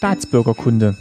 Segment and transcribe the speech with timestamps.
[0.00, 0.96] Staatsbürgerkunde.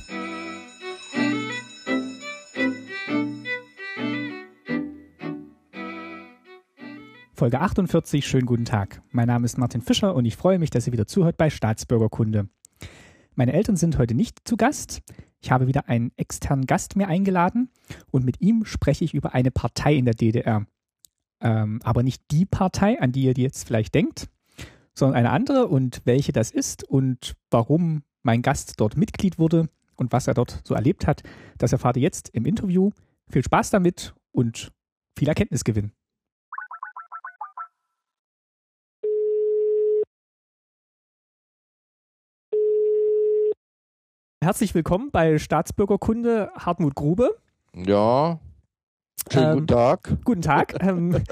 [7.33, 9.01] Folge 48, schönen guten Tag.
[9.11, 12.49] Mein Name ist Martin Fischer und ich freue mich, dass ihr wieder zuhört bei Staatsbürgerkunde.
[13.35, 15.01] Meine Eltern sind heute nicht zu Gast.
[15.39, 17.69] Ich habe wieder einen externen Gast mir eingeladen
[18.11, 20.65] und mit ihm spreche ich über eine Partei in der DDR.
[21.39, 24.27] Ähm, aber nicht die Partei, an die ihr jetzt vielleicht denkt,
[24.93, 30.11] sondern eine andere und welche das ist und warum mein Gast dort Mitglied wurde und
[30.11, 31.23] was er dort so erlebt hat,
[31.57, 32.91] das erfahrt ihr jetzt im Interview.
[33.27, 34.71] Viel Spaß damit und
[35.17, 35.93] viel Erkenntnisgewinn.
[44.43, 47.35] Herzlich willkommen bei Staatsbürgerkunde Hartmut Grube.
[47.73, 48.39] Ja.
[49.31, 50.17] Schönen ähm, guten Tag.
[50.23, 50.75] Guten Tag.
[50.81, 51.23] ähm,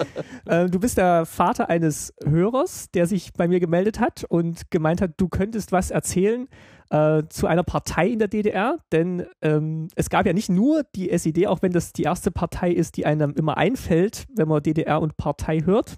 [0.45, 5.01] äh, du bist der Vater eines Hörers, der sich bei mir gemeldet hat und gemeint
[5.01, 6.47] hat, du könntest was erzählen
[6.89, 8.79] äh, zu einer Partei in der DDR.
[8.91, 12.71] Denn ähm, es gab ja nicht nur die SED, auch wenn das die erste Partei
[12.71, 15.97] ist, die einem immer einfällt, wenn man DDR und Partei hört,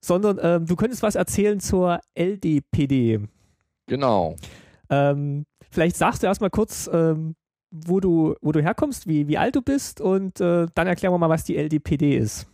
[0.00, 3.20] sondern ähm, du könntest was erzählen zur LDPD.
[3.86, 4.36] Genau.
[4.90, 7.34] Ähm, Vielleicht sagst du erstmal kurz, ähm,
[7.70, 11.18] wo, du, wo du herkommst, wie, wie alt du bist und äh, dann erklären wir
[11.18, 12.46] mal, was die LDPD ist.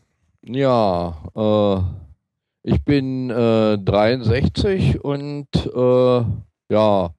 [0.45, 6.25] Ja, äh, ich bin äh, 63 und äh,
[6.71, 7.11] ja,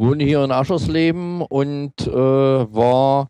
[0.00, 3.28] wohne hier in Aschersleben und äh, war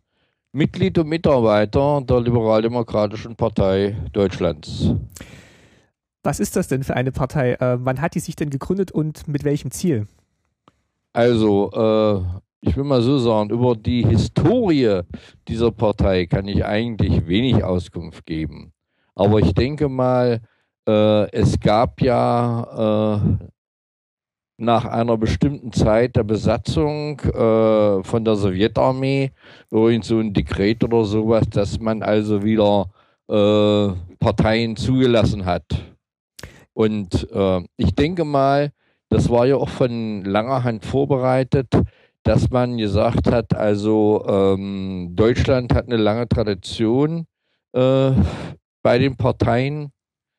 [0.52, 4.92] Mitglied und Mitarbeiter der Liberaldemokratischen Partei Deutschlands.
[6.22, 7.54] Was ist das denn für eine Partei?
[7.54, 10.06] Äh, wann hat die sich denn gegründet und mit welchem Ziel?
[11.12, 15.00] Also, äh, ich will mal so sagen, über die Historie
[15.48, 18.72] dieser Partei kann ich eigentlich wenig Auskunft geben.
[19.16, 20.40] Aber ich denke mal,
[20.86, 23.48] äh, es gab ja äh,
[24.60, 29.30] nach einer bestimmten Zeit der Besatzung äh, von der Sowjetarmee
[29.70, 32.90] irgend so ein Dekret oder sowas, dass man also wieder
[33.28, 35.64] äh, Parteien zugelassen hat.
[36.74, 38.70] Und äh, ich denke mal,
[39.08, 41.68] das war ja auch von langer Hand vorbereitet,
[42.22, 47.26] dass man gesagt hat, also ähm, Deutschland hat eine lange Tradition
[47.72, 48.12] äh,
[48.82, 49.90] bei den Parteien.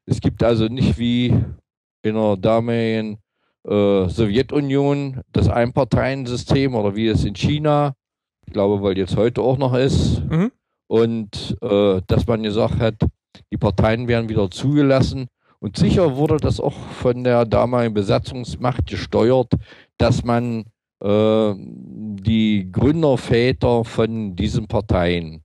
[0.05, 1.33] Es gibt also nicht wie
[2.03, 3.17] in der damaligen
[3.67, 7.93] äh, Sowjetunion das Einparteiensystem oder wie es in China,
[8.45, 10.23] ich glaube, weil jetzt heute auch noch ist.
[10.29, 10.51] Mhm.
[10.87, 12.95] Und äh, dass man gesagt hat,
[13.51, 15.27] die Parteien werden wieder zugelassen
[15.59, 19.53] und sicher wurde das auch von der damaligen Besatzungsmacht gesteuert,
[19.97, 20.65] dass man
[21.03, 25.43] äh, die Gründerväter von diesen Parteien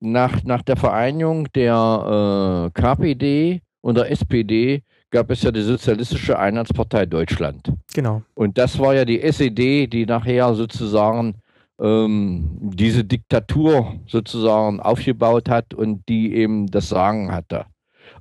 [0.00, 6.38] nach, nach der Vereinigung der äh, KPD und der SPD gab es ja die Sozialistische
[6.38, 7.72] Einheitspartei Deutschland.
[7.94, 8.22] Genau.
[8.34, 11.34] Und das war ja die SED, die nachher sozusagen
[11.80, 17.66] ähm, diese Diktatur sozusagen aufgebaut hat und die eben das Sagen hatte.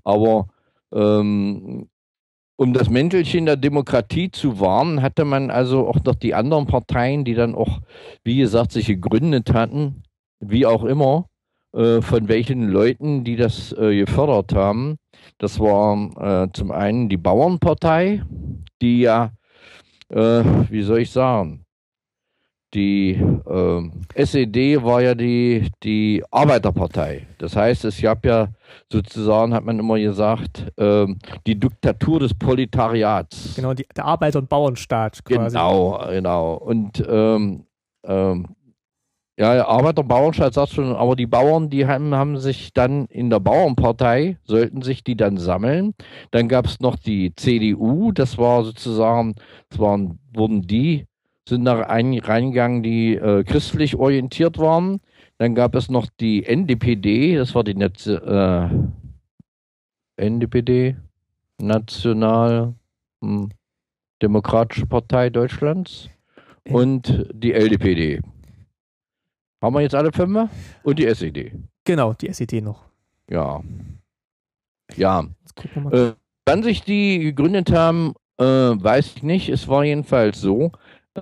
[0.04, 0.48] Aber
[0.94, 1.88] ähm,
[2.56, 7.24] um das Mäntelchen der Demokratie zu wahren, hatte man also auch noch die anderen Parteien,
[7.24, 7.80] die dann auch,
[8.24, 10.04] wie gesagt, sich gegründet hatten,
[10.40, 11.30] wie auch immer,
[11.72, 14.98] von welchen Leuten, die das äh, gefördert haben.
[15.38, 18.24] Das war äh, zum einen die Bauernpartei,
[18.82, 19.32] die ja,
[20.10, 21.66] äh, wie soll ich sagen,
[22.74, 27.28] die äh, SED war ja die, die Arbeiterpartei.
[27.40, 28.50] Das heißt, es gab ja
[28.92, 31.08] sozusagen, hat man immer gesagt, äh,
[31.48, 33.56] die Diktatur des Proletariats.
[33.56, 35.56] Genau, die, der Arbeiter- und Bauernstaat quasi.
[35.56, 36.54] Genau, genau.
[36.56, 37.66] Und ähm,
[38.06, 38.46] ähm,
[39.40, 43.30] ja, Arbeiter- und Bauernstaat sagt schon, aber die Bauern, die haben, haben sich dann in
[43.30, 45.94] der Bauernpartei, sollten sich die dann sammeln.
[46.32, 49.36] Dann gab es noch die CDU, das war sozusagen,
[49.70, 51.06] das waren, wurden die
[51.48, 55.00] sind da reingegangen, die äh, christlich orientiert waren.
[55.40, 58.70] Dann gab es noch die NDPD, das war die Netz, äh,
[60.18, 60.98] NDPD,
[61.60, 62.76] National
[63.22, 63.50] hm,
[64.22, 66.10] Demokratische Partei Deutschlands
[66.70, 68.22] und die LDPD.
[69.62, 70.50] Haben wir jetzt alle fünf?
[70.84, 71.52] Und die SED.
[71.84, 72.86] Genau, die SED noch.
[73.30, 73.62] Ja.
[74.96, 75.26] Ja.
[75.92, 76.12] Äh,
[76.46, 79.50] wann sich die gegründet haben, äh, weiß ich nicht.
[79.50, 80.72] Es war jedenfalls so,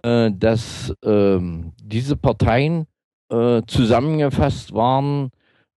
[0.04, 2.86] äh, dass ähm, diese Parteien
[3.30, 5.32] äh, zusammengefasst waren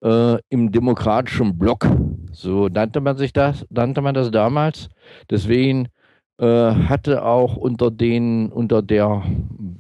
[0.03, 1.88] äh, im demokratischen Block.
[2.31, 4.89] So nannte man sich das, nannte man das damals.
[5.29, 5.88] Deswegen
[6.38, 9.23] äh, hatte auch unter den, unter der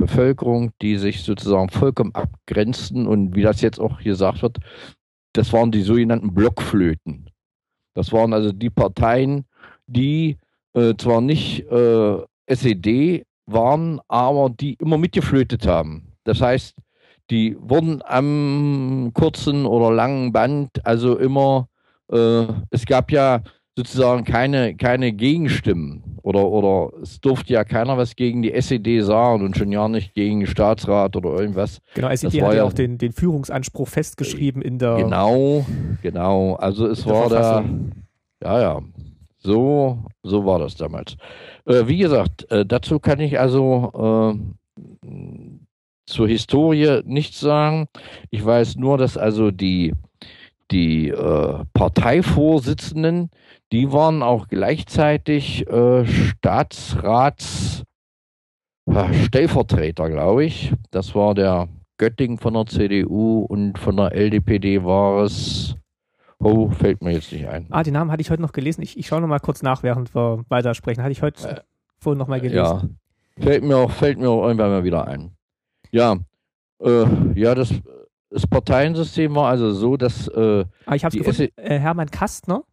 [0.09, 4.57] Bevölkerung, die sich sozusagen vollkommen abgrenzten und wie das jetzt auch gesagt wird,
[5.33, 7.29] das waren die sogenannten Blockflöten.
[7.93, 9.45] Das waren also die Parteien,
[9.87, 10.37] die
[10.73, 12.17] äh, zwar nicht äh,
[12.47, 16.13] SED waren aber, die immer mitgeflötet haben.
[16.23, 16.75] Das heißt,
[17.29, 21.67] die wurden am kurzen oder langen Band also immer,
[22.11, 23.41] äh, es gab ja
[23.75, 29.43] sozusagen keine, keine Gegenstimmen oder, oder es durfte ja keiner was gegen die SED sagen
[29.43, 31.81] und schon ja nicht gegen den Staatsrat oder irgendwas.
[31.95, 34.95] Genau, SED hat ja auch den, den Führungsanspruch festgeschrieben in der.
[34.95, 35.65] Genau,
[36.01, 36.55] genau.
[36.55, 37.63] Also es war da.
[38.41, 38.81] Ja, ja.
[39.41, 41.15] So, so war das damals.
[41.65, 45.07] Äh, wie gesagt, äh, dazu kann ich also äh,
[46.05, 47.87] zur Historie nichts sagen.
[48.31, 49.93] Ich weiß nur, dass also die,
[50.71, 53.29] die äh, Parteivorsitzenden,
[53.71, 57.83] die waren auch gleichzeitig äh, Staatsrats
[59.25, 60.73] Stellvertreter, glaube ich.
[60.91, 61.67] Das war der
[61.97, 65.75] Götting von der CDU und von der LDPD war es.
[66.39, 67.67] Oh, fällt mir jetzt nicht ein.
[67.69, 68.81] Ah, den Namen hatte ich heute noch gelesen.
[68.81, 71.03] Ich, ich schaue noch mal kurz nach, während wir weitersprechen.
[71.03, 71.61] Hatte ich heute äh,
[71.97, 72.97] vorhin noch mal gelesen.
[73.37, 75.35] Ja, fällt mir auch, fällt mir auch irgendwann mal wieder ein.
[75.91, 76.17] Ja,
[76.81, 77.05] äh,
[77.35, 77.73] ja, das,
[78.29, 80.29] das Parteiensystem war also so, dass.
[80.29, 81.51] Äh, ah, ich habe es gefunden.
[81.57, 82.63] Äh, Hermann Kastner?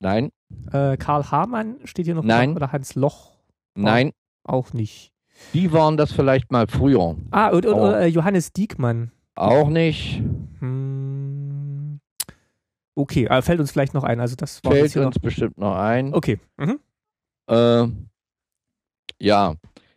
[0.00, 0.30] Nein.
[0.72, 2.24] Äh, Karl Hamann steht hier noch.
[2.24, 2.54] Nein.
[2.54, 3.32] Oder Hans Loch?
[3.74, 4.12] Nein.
[4.44, 5.12] Auch nicht.
[5.52, 7.16] Die waren das vielleicht mal früher.
[7.30, 9.10] Ah, und, und äh, Johannes Diekmann.
[9.34, 10.22] Auch nicht.
[10.60, 12.00] Hm.
[12.94, 14.20] Okay, aber fällt uns vielleicht noch ein.
[14.20, 15.22] Also das war fällt uns noch...
[15.22, 16.14] bestimmt noch ein.
[16.14, 16.38] Okay.
[16.56, 16.78] Mhm.
[17.48, 17.86] Äh,
[19.20, 19.54] ja,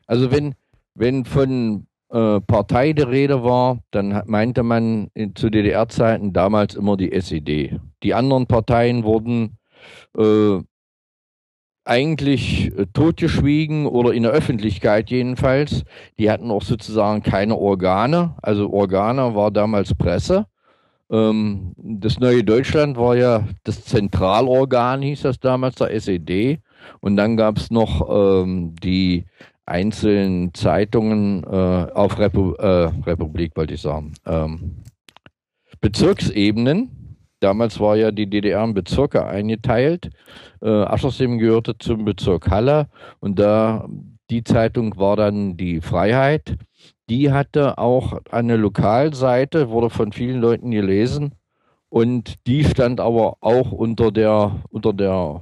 [0.08, 0.56] also wenn,
[0.96, 6.98] wenn von äh, Partei die Rede war, dann meinte man in, zu DDR-Zeiten damals immer
[6.98, 7.80] die SED.
[8.04, 9.57] Die anderen Parteien wurden
[10.18, 10.60] äh,
[11.88, 15.84] eigentlich äh, totgeschwiegen oder in der Öffentlichkeit jedenfalls.
[16.20, 18.36] Die hatten auch sozusagen keine Organe.
[18.42, 20.46] Also Organe war damals Presse.
[21.10, 26.60] Ähm, das neue Deutschland war ja das Zentralorgan, hieß das damals, der SED.
[27.00, 29.26] Und dann gab es noch ähm, die
[29.66, 31.48] einzelnen Zeitungen äh,
[31.94, 34.84] auf Repu äh, Republik, wollte ich sagen, ähm,
[35.82, 36.97] Bezirksebenen
[37.40, 40.10] Damals war ja die DDR in Bezirke eingeteilt.
[40.62, 42.88] Äh, Aschersleben gehörte zum Bezirk Halle
[43.20, 43.88] und da
[44.30, 46.58] die Zeitung war dann die Freiheit.
[47.10, 51.36] Die hatte auch eine Lokalseite, wurde von vielen Leuten gelesen
[51.90, 55.42] und die stand aber auch unter der unter der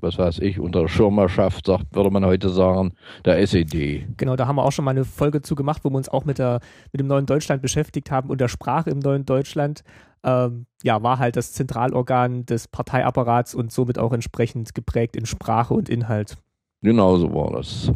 [0.00, 2.92] was weiß ich, unter der Schirmerschaft, sagt, würde man heute sagen,
[3.24, 4.06] der SED.
[4.16, 6.24] Genau, da haben wir auch schon mal eine Folge zu gemacht, wo wir uns auch
[6.24, 6.60] mit, der,
[6.92, 9.82] mit dem neuen Deutschland beschäftigt haben und der Sprache im neuen Deutschland.
[10.22, 15.72] Ähm, ja, war halt das Zentralorgan des Parteiapparats und somit auch entsprechend geprägt in Sprache
[15.72, 16.36] und Inhalt.
[16.82, 17.90] Genau so war das.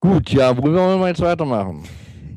[0.00, 1.84] Gut, ja, wo wollen wir mal jetzt weitermachen?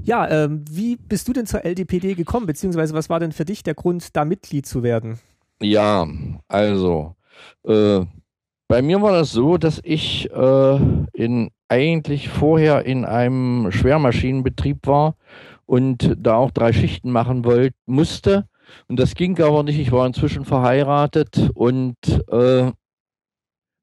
[0.04, 3.63] Ja, ähm, wie bist du denn zur LDPD gekommen, beziehungsweise was war denn für dich
[3.63, 5.19] der Grund, da Mitglied zu werden?
[5.62, 6.08] Ja,
[6.48, 7.16] also,
[7.63, 8.06] äh,
[8.68, 10.80] bei mir war das so, dass ich äh,
[11.14, 15.16] in, eigentlich vorher in einem Schwermaschinenbetrieb war
[15.66, 18.48] und da auch drei Schichten machen wollte, musste.
[18.88, 19.80] Und das ging aber nicht.
[19.80, 21.96] Ich war inzwischen verheiratet und
[22.30, 22.72] äh,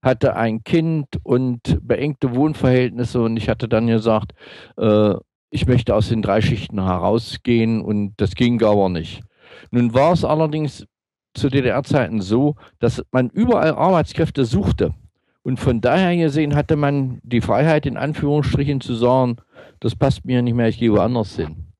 [0.03, 3.23] hatte ein Kind und beengte Wohnverhältnisse.
[3.23, 4.33] Und ich hatte dann gesagt,
[4.77, 5.15] äh,
[5.51, 9.23] ich möchte aus den drei Schichten herausgehen und das ging aber nicht.
[9.71, 10.87] Nun war es allerdings
[11.35, 14.95] zu DDR-Zeiten so, dass man überall Arbeitskräfte suchte.
[15.43, 19.37] Und von daher gesehen hatte man die Freiheit, in Anführungsstrichen zu sagen,
[19.81, 21.73] das passt mir nicht mehr, ich gehe woanders hin.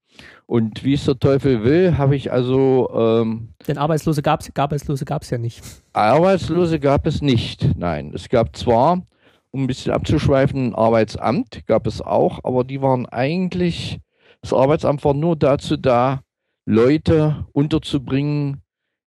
[0.47, 2.91] Und wie es der Teufel will, habe ich also.
[2.95, 5.63] Ähm, Denn Arbeitslose gab es Arbeitslose gab's ja nicht.
[5.93, 8.13] Arbeitslose gab es nicht, nein.
[8.15, 9.03] Es gab zwar,
[9.51, 14.01] um ein bisschen abzuschweifen, ein Arbeitsamt, gab es auch, aber die waren eigentlich,
[14.43, 16.21] das Arbeitsamt war nur dazu da,
[16.67, 18.63] Leute unterzubringen,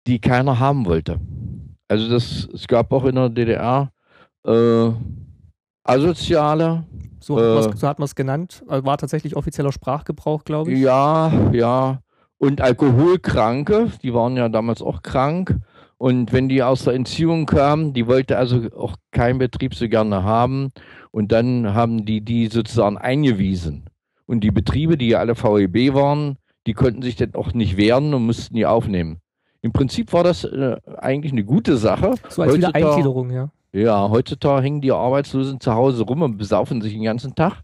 [0.07, 1.19] die keiner haben wollte.
[1.87, 3.91] Also das, es gab auch in der DDR
[4.45, 4.89] äh,
[5.83, 6.85] asoziale.
[7.19, 8.63] So, äh, hat man es genannt.
[8.67, 10.79] Also war tatsächlich offizieller Sprachgebrauch, glaube ich.
[10.79, 11.99] Ja, ja.
[12.37, 15.57] Und Alkoholkranke, die waren ja damals auch krank.
[15.97, 20.23] Und wenn die aus der Entziehung kamen, die wollte also auch kein Betrieb so gerne
[20.23, 20.69] haben.
[21.11, 23.89] Und dann haben die die sozusagen eingewiesen.
[24.27, 26.37] Und die Betriebe, die ja alle VEB waren,
[26.67, 29.21] die konnten sich dann auch nicht wehren und mussten die aufnehmen.
[29.61, 32.13] Im Prinzip war das äh, eigentlich eine gute Sache.
[32.29, 33.49] So als heutzutage, Wiedereingliederung, ja.
[33.73, 37.63] Ja, heutzutage hängen die Arbeitslosen zu Hause rum und besaufen sich den ganzen Tag.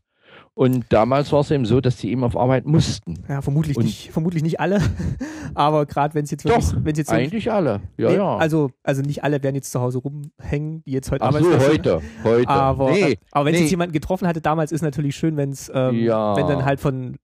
[0.55, 3.23] Und damals war es eben so, dass sie eben auf Arbeit mussten.
[3.27, 4.79] Ja, vermutlich, und nicht, vermutlich nicht alle.
[5.55, 6.69] Aber gerade wenn es jetzt wirklich.
[6.69, 7.81] Doch, jetzt eigentlich alle.
[7.97, 8.38] Ja, nee, ja.
[8.38, 12.01] Also, also nicht alle werden jetzt zu Hause rumhängen, die jetzt heute Ach so, heute.
[12.23, 12.50] heute.
[12.50, 13.62] Aber, nee, aber wenn nee.
[13.62, 16.35] jetzt jemanden getroffen hatte damals, ist natürlich schön, wenn es, ähm, ja.
[16.35, 17.17] wenn dann halt von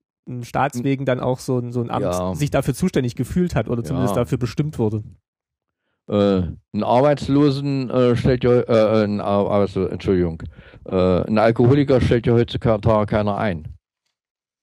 [0.43, 2.35] Staatswegen dann auch so, so ein Amt ja.
[2.35, 4.21] sich dafür zuständig gefühlt hat oder zumindest ja.
[4.21, 5.03] dafür bestimmt wurde.
[6.09, 6.41] Äh,
[6.73, 10.41] einen Arbeitslosen äh, stellt ja, äh, ein, also, Entschuldigung,
[10.85, 13.67] äh, einen Alkoholiker stellt ja heutzutage keiner ein.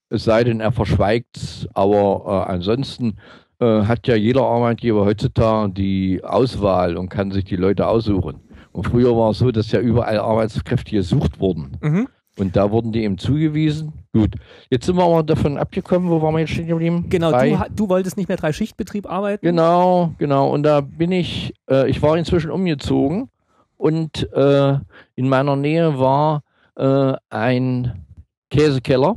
[0.08, 3.18] Es sei denn, er verschweigt es, aber äh, ansonsten
[3.60, 8.40] äh, hat ja jeder Arbeitgeber heutzutage die Auswahl und kann sich die Leute aussuchen.
[8.72, 11.78] Und früher war es so, dass ja überall Arbeitskräfte gesucht wurden.
[11.80, 12.08] Mhm.
[12.38, 13.92] Und da wurden die eben zugewiesen.
[14.12, 14.34] Gut,
[14.70, 17.06] jetzt sind wir aber davon abgekommen, wo waren wir jetzt stehen geblieben?
[17.08, 19.44] Genau, du, du, wolltest nicht mehr drei Schichtbetrieb arbeiten?
[19.44, 20.50] Genau, genau.
[20.50, 23.30] Und da bin ich, äh, ich war inzwischen umgezogen
[23.78, 24.78] und äh,
[25.14, 26.42] in meiner Nähe war
[26.76, 28.04] äh, ein
[28.50, 29.16] Käsekeller.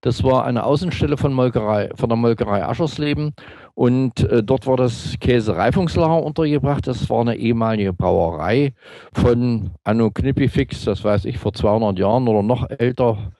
[0.00, 3.34] Das war eine Außenstelle von, Molkerei, von der Molkerei Aschersleben
[3.74, 6.86] und äh, dort war das Käsereifungslager untergebracht.
[6.86, 8.72] Das war eine ehemalige Brauerei
[9.12, 13.32] von Anno Knippifix, das weiß ich, vor 200 Jahren oder noch älter.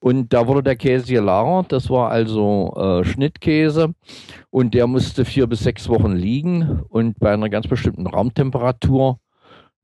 [0.00, 1.72] Und da wurde der Käse gelagert.
[1.72, 3.94] Das war also äh, Schnittkäse.
[4.50, 9.18] Und der musste vier bis sechs Wochen liegen und bei einer ganz bestimmten Raumtemperatur.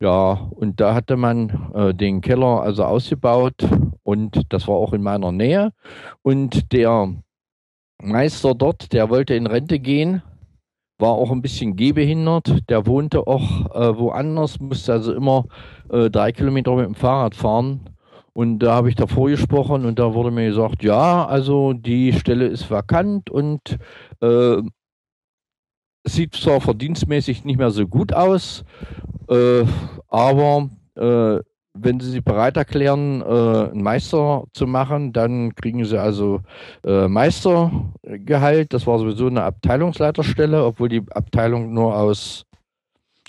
[0.01, 3.55] Ja, und da hatte man äh, den Keller also ausgebaut
[4.03, 5.73] und das war auch in meiner Nähe.
[6.23, 7.15] Und der
[8.03, 10.23] Meister dort, der wollte in Rente gehen,
[10.99, 12.69] war auch ein bisschen gehbehindert.
[12.69, 15.47] Der wohnte auch äh, woanders, musste also immer
[15.91, 17.81] äh, drei Kilometer mit dem Fahrrad fahren.
[18.35, 22.47] Und da habe ich davor gesprochen und da wurde mir gesagt, ja, also die Stelle
[22.47, 23.79] ist vakant und
[24.21, 24.63] äh,
[26.05, 28.65] sieht zwar verdienstmäßig nicht mehr so gut aus,
[29.29, 29.65] äh,
[30.09, 31.41] aber äh,
[31.75, 36.41] wenn Sie sich bereit erklären, äh, einen Meister zu machen, dann kriegen Sie also
[36.85, 38.73] äh, Meistergehalt.
[38.73, 42.45] Das war sowieso eine Abteilungsleiterstelle, obwohl die Abteilung nur aus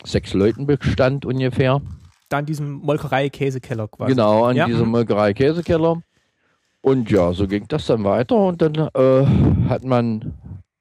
[0.04, 1.82] sechs Leuten bestand ungefähr.
[2.30, 4.12] Da an diesem Molkerei-Käsekeller quasi.
[4.12, 4.66] Genau, an ja.
[4.66, 4.90] diesem.
[4.90, 6.02] Molkerei-Käsekeller.
[6.82, 10.34] Und ja, so ging das dann weiter und dann äh, hat man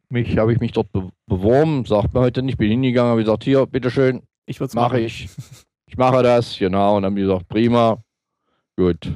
[0.08, 3.44] mich, habe ich mich dort be beworben, sagt mir heute nicht, bin hingegangen, habe gesagt,
[3.44, 5.30] hier, bitteschön, ich mache ich.
[5.92, 6.96] ich mache das, genau.
[6.96, 8.02] Und dann haben die gesagt, prima,
[8.78, 9.12] gut.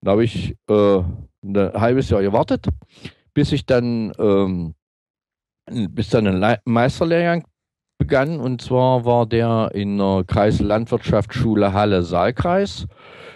[0.00, 0.98] Dann habe ich äh,
[1.42, 2.66] ein halbes Jahr gewartet,
[3.34, 4.74] bis ich dann, ähm,
[5.66, 7.44] bis dann ein Meisterlehrgang
[7.98, 8.40] begann.
[8.40, 12.86] Und zwar war der in der Kreislandwirtschaftsschule Halle Saalkreis.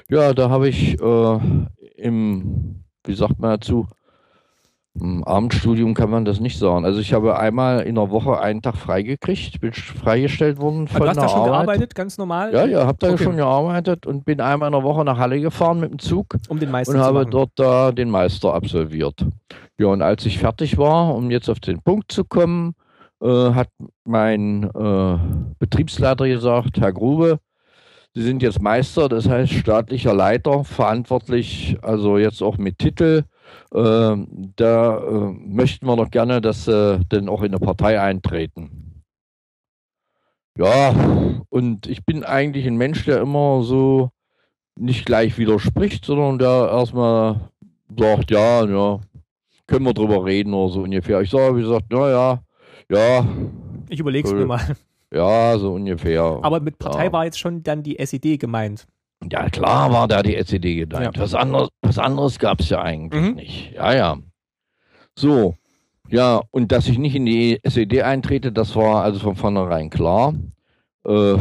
[0.08, 1.38] Ja, da habe ich äh,
[1.96, 3.86] im, wie sagt man dazu,
[5.00, 6.84] im Abendstudium kann man das nicht sagen.
[6.84, 11.08] Also ich habe einmal in der Woche einen Tag freigekriegt, bin freigestellt worden von du
[11.08, 11.52] hast da schon Arbeit.
[11.52, 12.52] gearbeitet, ganz normal?
[12.52, 13.24] Ja, ja, habe da okay.
[13.24, 16.58] schon gearbeitet und bin einmal in der Woche nach Halle gefahren mit dem Zug um
[16.58, 17.30] den Meister und habe machen.
[17.30, 19.24] dort da den Meister absolviert.
[19.78, 22.74] Ja, und als ich fertig war, um jetzt auf den Punkt zu kommen,
[23.22, 23.68] äh, hat
[24.04, 25.18] mein äh,
[25.58, 27.38] Betriebsleiter gesagt, Herr Grube,
[28.14, 33.37] Sie sind jetzt Meister, das heißt staatlicher Leiter, verantwortlich, also jetzt auch mit Titel äh,
[33.70, 39.04] da äh, möchten wir doch gerne, dass sie denn auch in eine Partei eintreten.
[40.56, 40.94] Ja,
[41.50, 44.10] und ich bin eigentlich ein Mensch, der immer so
[44.76, 47.50] nicht gleich widerspricht, sondern der erstmal
[47.96, 49.00] sagt, ja, ja,
[49.66, 51.20] können wir drüber reden oder so ungefähr.
[51.20, 52.42] Ich sage, wie gesagt, naja,
[52.90, 53.26] ja.
[53.88, 54.40] Ich überleg's cool.
[54.40, 54.76] mir mal.
[55.12, 56.22] Ja, so ungefähr.
[56.42, 57.12] Aber mit Partei ja.
[57.12, 58.86] war jetzt schon dann die SED gemeint.
[59.30, 61.16] Ja, klar war da die SED gedeiht.
[61.16, 61.22] Ja.
[61.22, 63.34] Was anderes, was anderes gab es ja eigentlich mhm.
[63.34, 63.72] nicht.
[63.74, 64.18] Ja, ja.
[65.16, 65.54] So.
[66.10, 70.34] Ja, und dass ich nicht in die SED eintrete, das war also von vornherein klar.
[71.04, 71.36] Äh,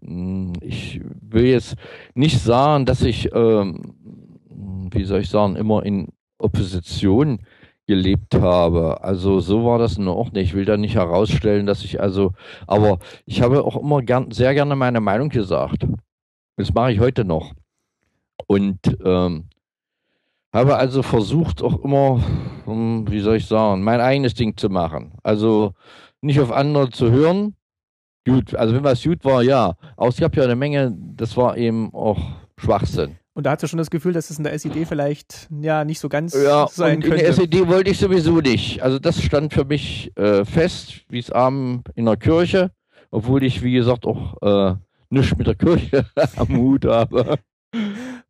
[0.00, 1.76] hm, ich will jetzt
[2.14, 3.74] nicht sagen, dass ich, äh,
[4.90, 7.40] wie soll ich sagen, immer in Opposition
[7.86, 9.02] gelebt habe.
[9.02, 10.48] Also so war das auch nicht.
[10.48, 12.32] Ich will da nicht herausstellen, dass ich also,
[12.66, 15.86] aber ich habe auch immer gern, sehr gerne meine Meinung gesagt.
[16.56, 17.52] Das mache ich heute noch.
[18.46, 19.48] Und ähm,
[20.52, 22.22] habe also versucht, auch immer,
[22.64, 25.14] hm, wie soll ich sagen, mein eigenes Ding zu machen.
[25.22, 25.72] Also
[26.20, 27.56] nicht auf andere zu hören.
[28.26, 29.74] Gut, also wenn was gut war, ja.
[29.96, 32.18] Aber es gab ja eine Menge, das war eben auch
[32.56, 33.16] Schwachsinn.
[33.34, 35.98] Und da hast du schon das Gefühl, dass es in der SED vielleicht ja nicht
[35.98, 37.16] so ganz ja, sein und könnte.
[37.16, 38.82] In der SED wollte ich sowieso nicht.
[38.82, 42.72] Also das stand für mich äh, fest, wie es abend in der Kirche,
[43.10, 44.76] obwohl ich, wie gesagt, auch äh,
[45.12, 47.38] nichts mit der Kirche am Hut habe.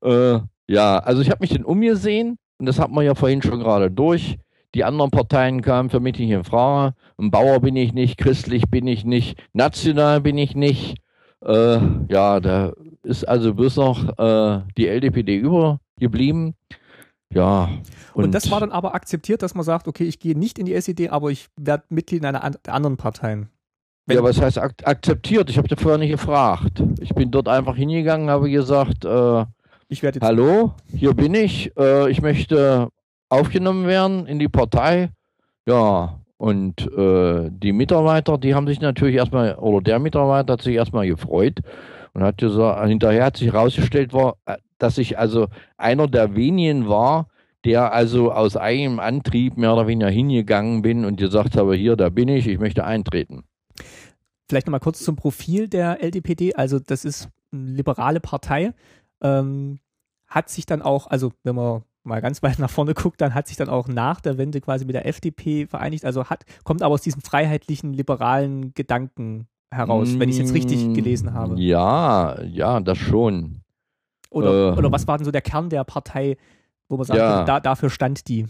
[0.04, 3.60] äh, ja, also ich habe mich dann umgesehen und das hat man ja vorhin schon
[3.60, 4.38] gerade durch.
[4.74, 6.94] Die anderen Parteien kamen für mich nicht in Frage.
[7.18, 10.96] Ein Bauer bin ich nicht, christlich bin ich nicht, national bin ich nicht.
[11.44, 12.72] Äh, ja, da
[13.02, 16.54] ist also bloß noch äh, die LDPD übergeblieben.
[17.34, 17.70] Ja.
[18.14, 20.66] Und, und, das war dann aber akzeptiert, dass man sagt, okay, ich gehe nicht in
[20.66, 23.48] die SED, aber ich werde Mitglied in einer der anderen Parteien.
[24.06, 25.48] Wenn ja, was heißt ak akzeptiert?
[25.48, 26.82] Ich habe da vorher nicht gefragt.
[27.00, 29.44] Ich bin dort einfach hingegangen, habe gesagt, äh,
[29.88, 31.70] ich werde hallo, hier bin ich.
[31.78, 32.88] Äh, ich möchte
[33.28, 35.10] aufgenommen werden in die Partei.
[35.66, 40.74] Ja, Und äh, die Mitarbeiter, die haben sich natürlich erstmal, oder der Mitarbeiter hat sich
[40.74, 41.60] erstmal gefreut
[42.14, 46.88] und hat gesagt, hinterher hat sich herausgestellt, war, äh, dass ich also einer der wenigen
[46.88, 47.28] war,
[47.64, 52.08] der also aus eigenem Antrieb mehr oder weniger hingegangen bin und gesagt habe, hier, da
[52.08, 53.44] bin ich, ich möchte eintreten.
[54.52, 56.54] Vielleicht nochmal kurz zum Profil der LDPD.
[56.56, 58.74] Also das ist eine liberale Partei.
[59.22, 59.78] Ähm,
[60.26, 63.48] hat sich dann auch, also wenn man mal ganz weit nach vorne guckt, dann hat
[63.48, 66.04] sich dann auch nach der Wende quasi mit der FDP vereinigt.
[66.04, 70.84] Also hat, kommt aber aus diesem freiheitlichen, liberalen Gedanken heraus, wenn ich es jetzt richtig
[70.84, 71.58] mm, gelesen habe.
[71.58, 73.62] Ja, ja, das schon.
[74.28, 76.36] Oder, äh, oder was war denn so der Kern der Partei,
[76.90, 78.44] wo man sagt, ja, da, dafür stand die?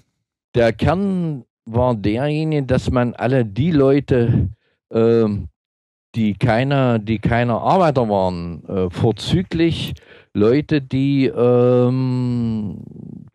[0.56, 4.48] Der Kern war derjenige, dass man alle die Leute,
[4.90, 5.28] äh,
[6.14, 9.94] die keine, die keine Arbeiter waren, äh, vorzüglich
[10.34, 12.82] Leute, die ähm,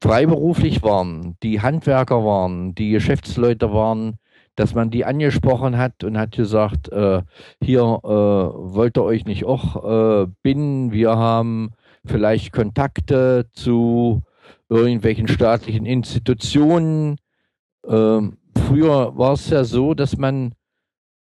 [0.01, 4.17] freiberuflich waren, die Handwerker waren, die Geschäftsleute waren,
[4.55, 7.21] dass man die angesprochen hat und hat gesagt, äh,
[7.61, 11.73] hier äh, wollt ihr euch nicht auch äh, binden, wir haben
[12.05, 14.23] vielleicht Kontakte zu
[14.69, 17.17] irgendwelchen staatlichen Institutionen.
[17.87, 20.53] Ähm, früher war es ja so, dass man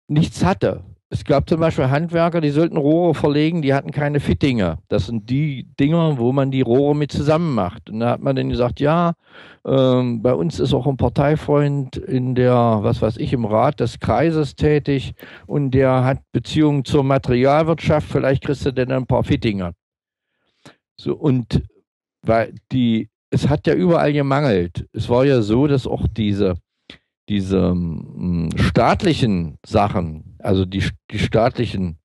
[0.08, 4.78] nichts hatte es gab zum Beispiel Handwerker, die sollten Rohre verlegen, die hatten keine Fittinge.
[4.88, 7.90] Das sind die Dinger, wo man die Rohre mit zusammen macht.
[7.90, 9.14] Und da hat man dann gesagt, ja,
[9.66, 13.98] ähm, bei uns ist auch ein Parteifreund in der, was weiß ich, im Rat des
[13.98, 15.14] Kreises tätig
[15.48, 19.74] und der hat Beziehungen zur Materialwirtschaft, vielleicht kriegst du denn ein paar Fittinge.
[20.96, 21.60] So, und
[22.22, 24.86] weil die, es hat ja überall gemangelt.
[24.92, 26.54] Es war ja so, dass auch diese
[27.30, 31.98] diese ähm, staatlichen Sachen, also die, die staatlichen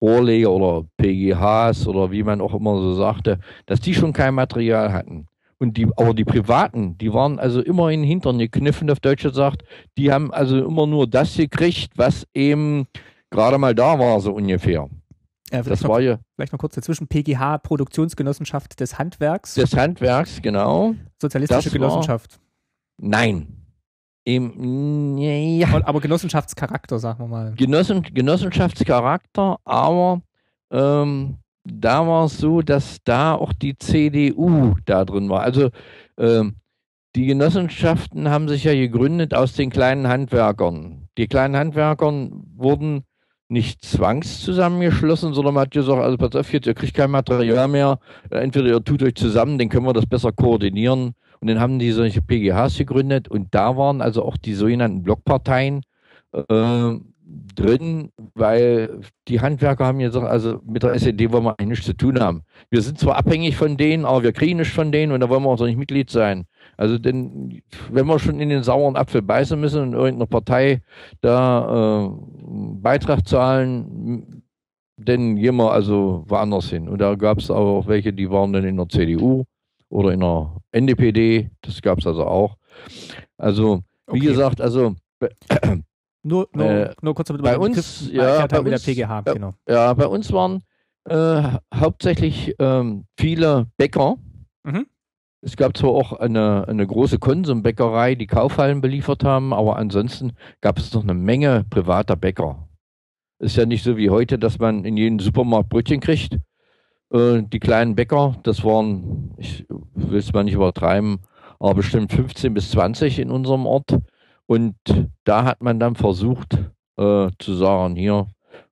[0.00, 4.92] Rohrleger oder PGHs oder wie man auch immer so sagte, dass die schon kein Material
[4.92, 5.26] hatten.
[5.58, 9.24] Und die, aber die Privaten, die waren also immer in den Hintern gekniffen, auf Deutsch
[9.24, 9.64] gesagt.
[9.96, 12.86] Die haben also immer nur das gekriegt, was eben
[13.30, 14.88] gerade mal da war, so ungefähr.
[15.50, 16.18] Ja, das war ja.
[16.36, 17.08] Vielleicht mal kurz dazwischen.
[17.08, 19.54] PGH, Produktionsgenossenschaft des Handwerks.
[19.54, 20.94] Des Handwerks, genau.
[21.20, 22.38] Sozialistische das Genossenschaft.
[22.98, 23.57] War, nein,
[24.28, 25.68] im, ja.
[25.84, 27.54] Aber Genossenschaftscharakter, sagen wir mal.
[27.56, 30.20] Genossen, Genossenschaftscharakter, aber
[30.70, 35.40] ähm, da war es so, dass da auch die CDU da drin war.
[35.40, 35.70] Also
[36.18, 36.56] ähm,
[37.16, 41.08] die Genossenschaften haben sich ja gegründet aus den kleinen Handwerkern.
[41.16, 43.04] Die kleinen Handwerkern wurden
[43.48, 47.66] nicht zwangs zusammengeschlossen, sondern man hat gesagt, also pass auf, jetzt, ihr kriegt kein Material
[47.66, 51.78] mehr, entweder ihr tut euch zusammen, dann können wir das besser koordinieren und dann haben
[51.78, 55.82] die solche PGHs gegründet und da waren also auch die sogenannten Blockparteien
[56.32, 56.94] äh,
[57.54, 61.92] drin, weil die Handwerker haben gesagt, also mit der SED wollen wir eigentlich nichts zu
[61.92, 62.42] tun haben.
[62.70, 65.42] Wir sind zwar abhängig von denen, aber wir kriegen nichts von denen und da wollen
[65.42, 66.46] wir auch nicht Mitglied sein.
[66.76, 70.82] Also denn, wenn wir schon in den sauren Apfel beißen müssen und irgendeiner Partei
[71.20, 72.10] da äh,
[72.80, 74.42] Beitrag zahlen,
[74.96, 76.88] dann gehen wir also woanders hin.
[76.88, 79.44] Und da gab es auch welche, die waren dann in der CDU
[79.90, 82.56] oder in der NDPD, das gab es also auch.
[83.36, 84.26] Also, wie okay.
[84.26, 84.94] gesagt, also
[86.22, 89.54] nur, nur, äh, nur kurz damit bei uns, ja, bei uns, PGH, äh, genau.
[89.68, 90.62] ja, bei uns waren
[91.08, 91.42] äh,
[91.74, 94.16] hauptsächlich ähm, viele Bäcker.
[94.64, 94.86] Mhm.
[95.40, 100.78] Es gab zwar auch eine, eine große Konsumbäckerei, die Kaufhallen beliefert haben, aber ansonsten gab
[100.78, 102.68] es noch eine Menge privater Bäcker.
[103.40, 106.38] Ist ja nicht so wie heute, dass man in jedem Supermarkt Brötchen kriegt,
[107.12, 111.20] äh, die kleinen Bäcker, das waren, ich will es mal nicht übertreiben,
[111.58, 113.98] aber bestimmt 15 bis 20 in unserem Ort.
[114.46, 114.76] Und
[115.24, 116.54] da hat man dann versucht
[116.96, 118.28] äh, zu sagen, hier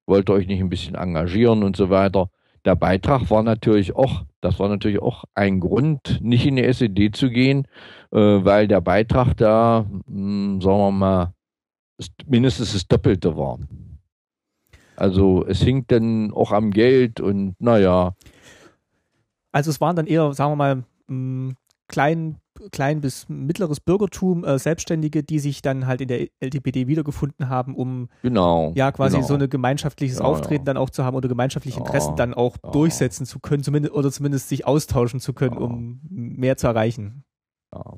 [0.07, 2.31] wollt ihr euch nicht ein bisschen engagieren und so weiter.
[2.65, 7.15] Der Beitrag war natürlich auch, das war natürlich auch ein Grund, nicht in die SED
[7.15, 7.67] zu gehen,
[8.13, 11.33] äh, weil der Beitrag da, mh, hm, sagen wir mal,
[12.27, 13.59] mindestens das Doppelte war.
[14.97, 18.15] Also es hing dann auch am Geld und naja.
[19.53, 21.55] Also es waren dann eher, sagen wir mal, mh,
[21.89, 22.37] klein,
[22.73, 27.75] klein bis mittleres Bürgertum, äh, Selbstständige, die sich dann halt in der LTPD wiedergefunden haben,
[27.75, 29.29] um genau, ja quasi genau.
[29.29, 30.75] so ein gemeinschaftliches ja, Auftreten ja.
[30.75, 34.11] dann auch zu haben oder gemeinschaftliche Interessen ja, dann auch durchsetzen zu können, zumindest oder
[34.11, 37.25] zumindest sich austauschen zu können, um mehr zu erreichen.
[37.75, 37.95] Ja.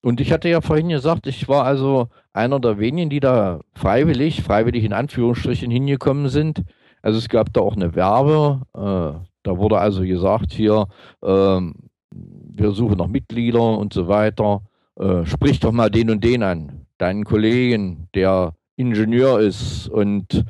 [0.00, 4.42] Und ich hatte ja vorhin gesagt, ich war also einer der wenigen, die da freiwillig,
[4.42, 6.62] freiwillig in Anführungsstrichen hingekommen sind.
[7.02, 10.86] Also es gab da auch eine Werbe, äh, da wurde also gesagt, hier,
[11.22, 11.74] ähm,
[12.10, 14.62] wir suchen noch Mitglieder und so weiter.
[14.98, 20.44] Äh, sprich doch mal den und den an, deinen Kollegen, der Ingenieur ist und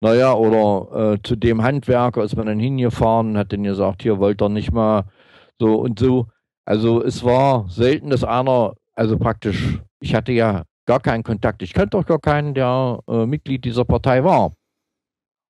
[0.00, 4.18] naja, oder äh, zu dem Handwerker ist man dann hingefahren und hat dann gesagt, hier
[4.18, 5.04] wollt ihr nicht mal
[5.58, 6.26] so und so.
[6.66, 11.62] Also es war selten, dass einer, also praktisch, ich hatte ja gar keinen Kontakt.
[11.62, 14.52] Ich kannte doch gar keinen, der äh, Mitglied dieser Partei war.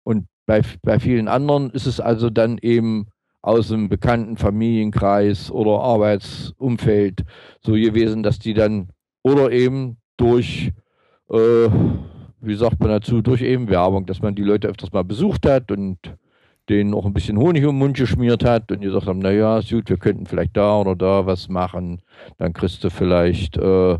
[0.04, 3.06] Und bei, bei vielen anderen ist es also dann eben
[3.40, 7.24] aus dem bekannten Familienkreis oder Arbeitsumfeld
[7.60, 8.90] so gewesen, dass die dann
[9.22, 10.72] oder eben durch,
[11.30, 11.68] äh,
[12.40, 15.70] wie sagt man dazu, durch eben Werbung, dass man die Leute öfters mal besucht hat
[15.70, 15.98] und
[16.68, 19.88] denen auch ein bisschen Honig um den Mund geschmiert hat und gesagt haben, naja, gut,
[19.88, 22.02] wir könnten vielleicht da oder da was machen.
[22.38, 23.98] Dann kriegst du vielleicht äh,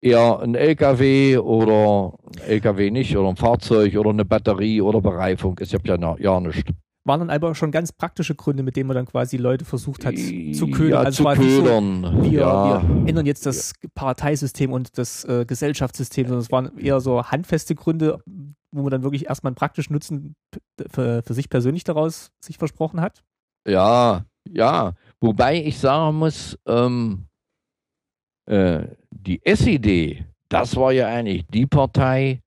[0.00, 5.58] eher ein LKW oder ein LKW nicht oder ein Fahrzeug oder eine Batterie oder Bereifung.
[5.58, 5.78] Ist ja
[6.18, 6.68] ja nicht.
[7.06, 10.16] Waren dann aber schon ganz praktische Gründe, mit denen man dann quasi Leute versucht hat
[10.16, 10.90] zu ködern.
[10.90, 12.02] Ja, also zu ködern.
[12.02, 12.82] So, wir, ja.
[12.82, 17.74] wir, ändern jetzt das Parteisystem und das äh, Gesellschaftssystem, sondern es waren eher so handfeste
[17.74, 18.22] Gründe,
[18.72, 20.34] wo man dann wirklich erstmal einen praktischen Nutzen
[20.90, 23.22] für, für sich persönlich daraus sich versprochen hat.
[23.68, 24.94] Ja, ja.
[25.20, 27.26] Wobei ich sagen muss, ähm,
[28.46, 32.40] äh, die SED, das war ja eigentlich die Partei,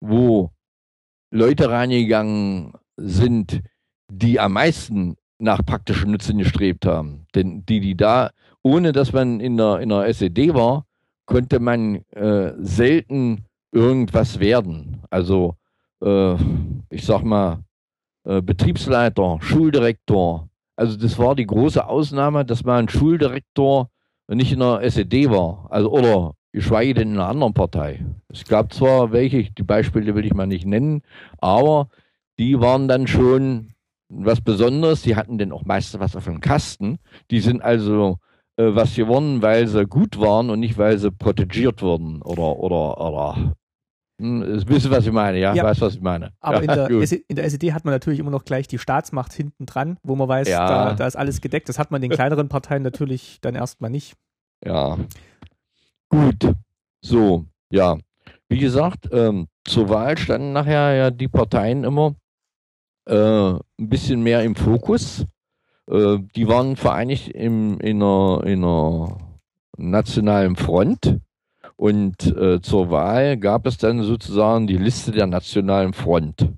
[0.00, 0.50] wo
[1.30, 3.62] Leute reingegangen sind,
[4.18, 7.26] die am meisten nach praktischen Nutzen gestrebt haben.
[7.34, 8.30] Denn die, die da,
[8.62, 10.86] ohne dass man in der, in der SED war,
[11.26, 15.02] konnte man äh, selten irgendwas werden.
[15.10, 15.56] Also,
[16.02, 16.34] äh,
[16.90, 17.64] ich sag mal,
[18.24, 20.48] äh, Betriebsleiter, Schuldirektor.
[20.76, 23.90] Also, das war die große Ausnahme, dass man ein Schuldirektor
[24.28, 25.66] nicht in der SED war.
[25.70, 28.04] Also, oder geschweige denn in einer anderen Partei.
[28.28, 31.02] Es gab zwar welche, die Beispiele will ich mal nicht nennen,
[31.38, 31.88] aber
[32.38, 33.73] die waren dann schon
[34.08, 35.02] was Besonderes.
[35.02, 36.98] Die hatten denn auch meistens was auf dem Kasten.
[37.30, 38.18] Die sind also
[38.56, 43.00] äh, was gewonnen, weil sie gut waren und nicht, weil sie protegiert wurden oder oder
[43.00, 43.54] oder
[44.20, 45.38] hm, Wisst ihr, was ich meine?
[45.38, 45.64] Ja, ja.
[45.64, 46.32] weißt was ich meine.
[46.40, 49.32] Aber ja, in, der, in, der, SED hat man natürlich immer noch gleich die Staatsmacht
[49.32, 50.66] hinten dran, wo man weiß, ja.
[50.66, 51.68] da, da, ist alles gedeckt.
[51.68, 54.14] Das hat man den kleineren Parteien natürlich dann erstmal nicht.
[54.64, 54.98] Ja.
[56.08, 56.54] Gut.
[57.00, 57.98] So, ja.
[58.48, 62.14] Wie gesagt, ähm, zur Wahl standen nachher ja die Parteien immer
[63.12, 65.26] ein bisschen mehr im Fokus.
[65.90, 69.18] Äh, die waren vereinigt im, in, einer, in einer
[69.76, 71.20] nationalen Front.
[71.76, 76.52] Und äh, zur Wahl gab es dann sozusagen die Liste der nationalen Front.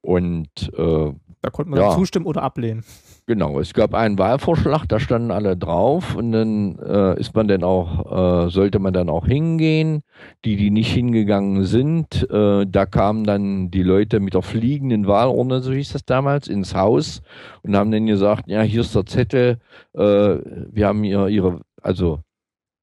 [0.00, 2.84] Und äh, da konnte man ja, zustimmen oder ablehnen.
[3.26, 7.64] Genau, es gab einen Wahlvorschlag, da standen alle drauf und dann äh, ist man dann
[7.64, 10.02] auch, äh, sollte man dann auch hingehen.
[10.44, 15.62] Die, die nicht hingegangen sind, äh, da kamen dann die Leute mit der fliegenden Wahlurne,
[15.62, 17.22] so hieß das damals, ins Haus
[17.62, 19.58] und haben dann gesagt, ja, hier ist der Zettel,
[19.94, 22.20] äh, wir haben hier ihre, also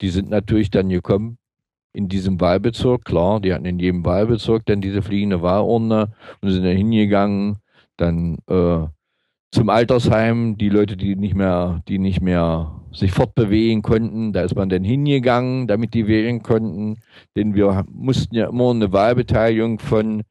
[0.02, 1.38] die sind natürlich dann gekommen
[1.94, 6.64] in diesem Wahlbezirk, klar, die hatten in jedem Wahlbezirk dann diese fliegende Wahlurne und sind
[6.64, 7.58] dann hingegangen,
[7.98, 8.88] dann äh,
[9.52, 14.56] zum Altersheim, die Leute, die nicht mehr, die nicht mehr sich fortbewegen konnten, da ist
[14.56, 16.98] man dann hingegangen, damit die wählen konnten,
[17.36, 20.24] denn wir mussten ja immer eine Wahlbeteiligung von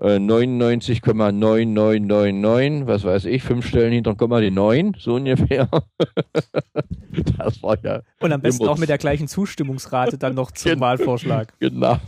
[0.00, 5.68] äh, 99,9999, was weiß ich, fünf Stellen hinter Komma die neun, so ungefähr.
[7.38, 8.00] das war ja.
[8.20, 11.52] Und am besten auch mit der gleichen Zustimmungsrate dann noch zum Wahlvorschlag.
[11.60, 11.98] Genau,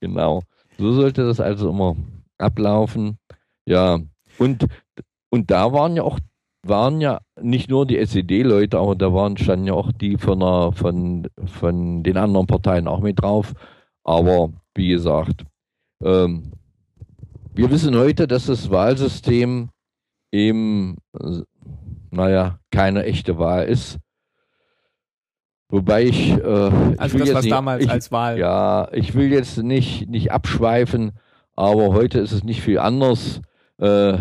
[0.00, 0.42] genau.
[0.78, 1.96] So sollte das also immer
[2.38, 3.18] ablaufen.
[3.64, 3.98] Ja,
[4.38, 4.66] und
[5.30, 6.18] und da waren ja auch
[6.68, 10.72] waren ja nicht nur die SED-Leute, aber da waren standen ja auch die von, der,
[10.74, 13.52] von, von den anderen Parteien auch mit drauf.
[14.04, 15.44] Aber wie gesagt,
[16.02, 16.52] ähm,
[17.54, 19.70] wir wissen heute, dass das Wahlsystem
[20.32, 20.96] eben,
[22.10, 23.98] naja, keine echte Wahl ist.
[25.68, 26.30] Wobei ich.
[26.30, 28.38] Äh, also ich das, was nicht, damals ich, als Wahl.
[28.38, 31.18] Ja, ich will jetzt nicht, nicht abschweifen,
[31.56, 33.40] aber heute ist es nicht viel anders.
[33.78, 34.18] Äh,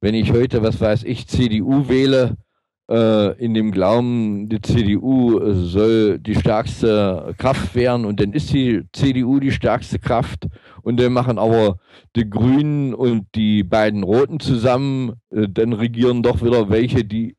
[0.00, 2.36] wenn ich heute, was weiß ich, CDU wähle,
[2.90, 8.82] äh, in dem Glauben, die CDU soll die stärkste Kraft werden und dann ist die
[8.92, 10.48] CDU die stärkste Kraft
[10.82, 11.78] und dann machen aber
[12.16, 17.36] die Grünen und die beiden Roten zusammen, äh, dann regieren doch wieder welche, die,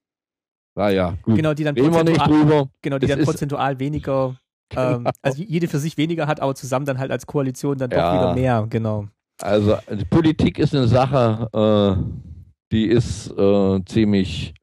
[0.76, 2.70] naja, gut, genau, die dann wir nicht drüber.
[2.82, 4.38] Genau, die das dann prozentual weniger,
[4.70, 4.96] genau.
[4.96, 7.98] ähm, also jede für sich weniger hat, aber zusammen dann halt als Koalition dann doch
[7.98, 8.14] ja.
[8.14, 9.08] wieder mehr, genau.
[9.42, 9.78] Also
[10.10, 12.31] Politik ist eine Sache, äh,
[12.72, 14.54] die ist äh, ziemlich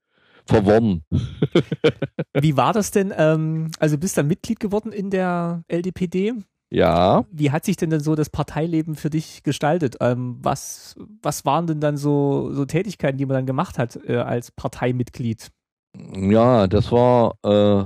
[0.46, 1.02] verworren.
[2.40, 3.12] Wie war das denn?
[3.16, 6.34] Ähm, also du bist dann Mitglied geworden in der LDPD?
[6.70, 7.24] Ja.
[7.30, 9.96] Wie hat sich denn dann so das Parteileben für dich gestaltet?
[10.00, 14.16] Ähm, was, was waren denn dann so, so Tätigkeiten, die man dann gemacht hat äh,
[14.16, 15.50] als Parteimitglied?
[16.14, 17.84] Ja, das war, äh,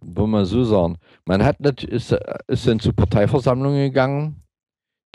[0.00, 4.42] wollen wir so sagen, man hat nicht, ist, ist dann zu Parteiversammlungen gegangen.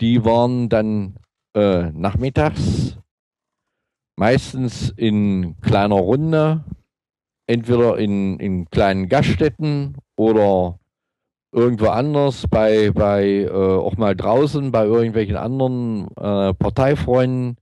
[0.00, 1.16] Die waren dann
[1.54, 2.98] äh, nachmittags
[4.16, 6.64] meistens in kleiner Runde,
[7.46, 10.78] entweder in, in kleinen Gaststätten oder
[11.52, 17.56] irgendwo anders, bei, bei äh, auch mal draußen, bei irgendwelchen anderen äh, Parteifreunden.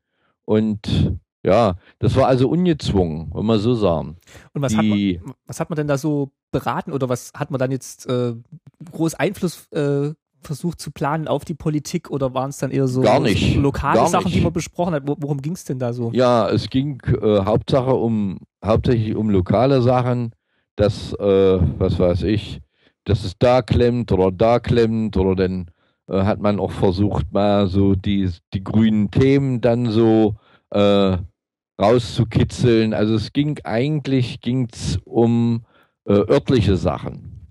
[0.44, 4.16] Und ja, das war also ungezwungen, wenn man so sagen.
[4.52, 7.50] Und was, Die, hat, man, was hat man denn da so beraten oder was hat
[7.50, 8.34] man dann jetzt äh,
[8.92, 13.02] groß Einfluss äh, versucht zu planen auf die Politik oder waren es dann eher so,
[13.02, 14.36] gar nicht, so lokale gar Sachen, nicht.
[14.36, 15.02] die man besprochen hat?
[15.06, 16.10] Worum ging es denn da so?
[16.12, 20.32] Ja, es ging äh, Hauptsache um hauptsächlich um lokale Sachen,
[20.76, 22.60] dass, äh, was weiß ich,
[23.04, 25.70] dass es da klemmt oder da klemmt oder dann
[26.08, 30.36] äh, hat man auch versucht, mal so die, die grünen Themen dann so
[30.70, 31.16] äh,
[31.80, 32.94] rauszukitzeln.
[32.94, 35.64] Also es ging eigentlich ging's um
[36.06, 37.48] äh, örtliche Sachen.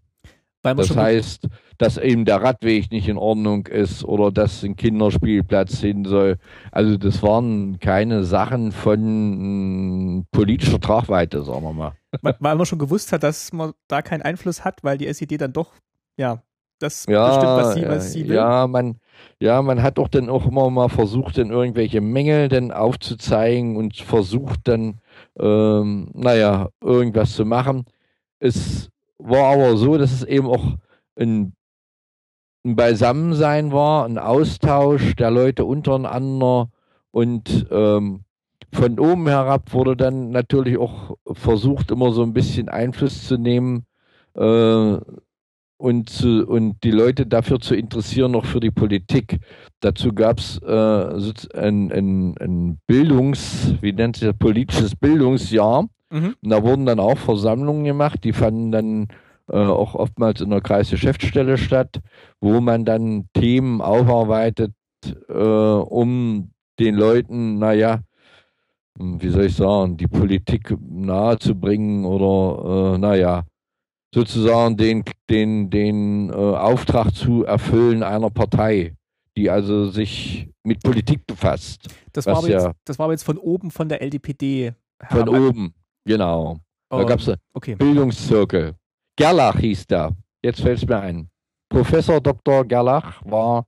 [0.62, 1.48] das heißt,
[1.80, 6.38] dass eben der Radweg nicht in Ordnung ist oder dass ein Kinderspielplatz hin soll.
[6.72, 11.94] Also das waren keine Sachen von politischer Tragweite, sagen wir mal.
[12.22, 15.54] Weil man schon gewusst hat, dass man da keinen Einfluss hat, weil die SED dann
[15.54, 15.72] doch,
[16.18, 16.44] ja,
[16.80, 18.36] das ja, bestimmt, was sie, was sie will.
[18.36, 19.00] Ja, man,
[19.40, 23.96] ja, man hat doch dann auch immer mal versucht, dann irgendwelche Mängel dann aufzuzeigen und
[23.96, 25.00] versucht dann,
[25.40, 27.86] ähm, naja, irgendwas zu machen.
[28.40, 30.76] Es war aber so, dass es eben auch
[31.18, 31.54] ein
[32.70, 36.70] ein Beisammensein war, ein Austausch der Leute untereinander
[37.12, 38.22] und ähm,
[38.72, 43.86] von oben herab wurde dann natürlich auch versucht, immer so ein bisschen Einfluss zu nehmen
[44.36, 44.98] äh,
[45.78, 49.40] und, zu, und die Leute dafür zu interessieren, noch für die Politik.
[49.80, 55.88] Dazu gab es äh, ein, ein, ein Bildungs-, wie nennt sich das, politisches Bildungsjahr.
[56.12, 56.36] Mhm.
[56.44, 59.08] Und da wurden dann auch Versammlungen gemacht, die fanden dann
[59.58, 62.00] auch oftmals in der Kreisgeschäftsstelle statt,
[62.40, 64.74] wo man dann Themen aufarbeitet,
[65.28, 68.02] äh, um den Leuten, naja,
[68.98, 73.46] wie soll ich sagen, die Politik nahezubringen oder, äh, naja,
[74.14, 78.96] sozusagen den, den, den äh, Auftrag zu erfüllen einer Partei,
[79.38, 81.88] die also sich mit Politik befasst.
[82.12, 84.74] Das war, aber, ja, jetzt, das war aber jetzt von oben von der LDPD.
[85.10, 85.74] Von oben,
[86.06, 86.58] genau.
[86.90, 87.76] Da oh, gab es okay.
[87.76, 88.76] Bildungszirkel.
[89.20, 90.16] Gerlach hieß der.
[90.42, 91.30] Jetzt fällt es mir ein.
[91.68, 92.64] Professor Dr.
[92.64, 93.66] Gerlach war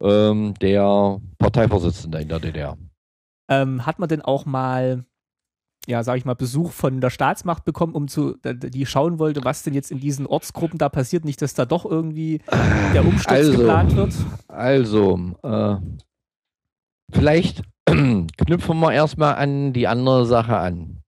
[0.00, 2.78] ähm, der Parteivorsitzende in der DDR.
[3.50, 5.04] Ähm, hat man denn auch mal,
[5.86, 9.62] ja, sag ich mal, Besuch von der Staatsmacht bekommen, um zu, die schauen wollte, was
[9.62, 12.40] denn jetzt in diesen Ortsgruppen da passiert, nicht, dass da doch irgendwie
[12.94, 14.14] der Umsturz also, geplant wird?
[14.48, 15.76] Also, äh,
[17.12, 21.02] vielleicht knüpfen wir erstmal an die andere Sache an.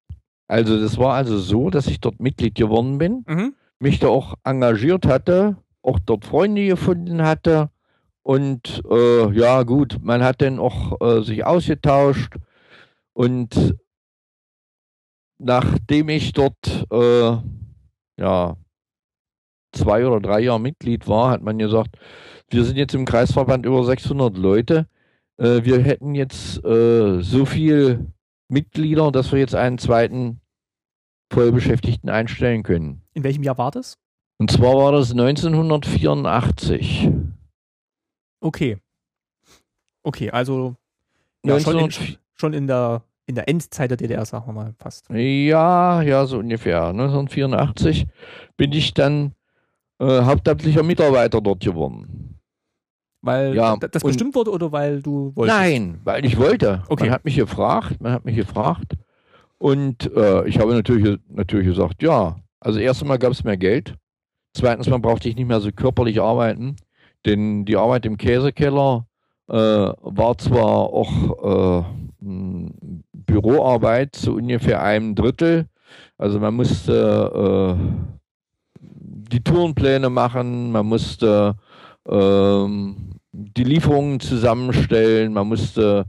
[0.46, 3.24] Also, das war also so, dass ich dort Mitglied geworden bin.
[3.26, 7.70] Mhm mich da auch engagiert hatte, auch dort Freunde gefunden hatte.
[8.22, 12.34] Und äh, ja, gut, man hat dann auch äh, sich ausgetauscht.
[13.14, 13.76] Und
[15.38, 17.36] nachdem ich dort äh,
[18.18, 18.56] ja,
[19.72, 21.96] zwei oder drei Jahre Mitglied war, hat man gesagt,
[22.50, 24.86] wir sind jetzt im Kreisverband über 600 Leute.
[25.38, 28.06] Äh, wir hätten jetzt äh, so viel
[28.48, 30.40] Mitglieder, dass wir jetzt einen zweiten
[31.32, 33.02] Vollbeschäftigten einstellen können.
[33.18, 33.98] In welchem Jahr war das?
[34.38, 37.10] Und zwar war das 1984.
[38.40, 38.78] Okay.
[40.04, 40.76] Okay, also
[41.44, 41.90] ja, schon, in,
[42.34, 45.10] schon in, der, in der Endzeit der DDR, sagen wir mal fast.
[45.10, 46.90] Ja, ja, so ungefähr.
[46.90, 48.06] 1984
[48.56, 49.32] bin ich dann
[49.98, 52.38] äh, hauptamtlicher Mitarbeiter dort geworden.
[53.20, 55.58] Weil ja, das bestimmt wurde oder weil du wolltest?
[55.58, 56.84] Nein, weil ich wollte.
[56.88, 57.06] Okay.
[57.06, 58.92] Man hat mich gefragt, man hat mich gefragt.
[59.58, 62.36] Und äh, ich habe natürlich, natürlich gesagt, ja.
[62.60, 63.94] Also erst einmal gab es mehr Geld.
[64.54, 66.76] Zweitens mal brauchte ich nicht mehr so körperlich arbeiten.
[67.26, 69.06] Denn die Arbeit im Käsekeller
[69.48, 71.84] äh, war zwar auch äh,
[73.12, 75.66] Büroarbeit zu ungefähr einem Drittel.
[76.16, 78.18] Also man musste äh,
[78.80, 81.56] die Tourenpläne machen, man musste
[82.08, 86.06] ähm, die Lieferungen zusammenstellen, man musste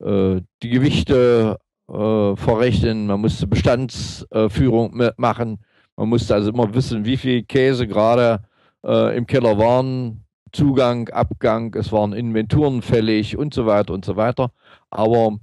[0.00, 1.58] äh, die Gewichte
[1.88, 5.58] äh, verrechnen, man musste Bestandsführung äh, machen,
[6.00, 8.40] man musste also immer wissen, wie viel Käse gerade
[8.82, 14.16] äh, im Keller waren, Zugang, Abgang, es waren Inventuren fällig und so weiter und so
[14.16, 14.50] weiter.
[14.88, 15.38] Aber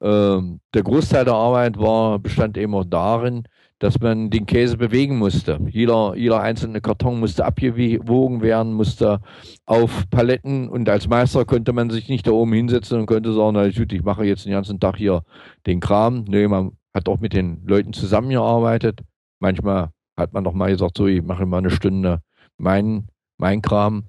[0.00, 0.40] äh,
[0.74, 3.44] der Großteil der Arbeit war, bestand eben auch darin,
[3.78, 5.60] dass man den Käse bewegen musste.
[5.70, 9.20] Jeder, jeder einzelne Karton musste abgewogen werden, musste
[9.66, 13.54] auf Paletten und als Meister konnte man sich nicht da oben hinsetzen und konnte sagen,
[13.54, 15.22] na gut, ich mache jetzt den ganzen Tag hier
[15.66, 16.24] den Kram.
[16.26, 19.00] Nee, man hat auch mit den Leuten zusammengearbeitet.
[19.42, 22.22] Manchmal hat man noch mal gesagt, so, ich mache mal eine Stunde
[22.58, 24.04] mein, mein Kram.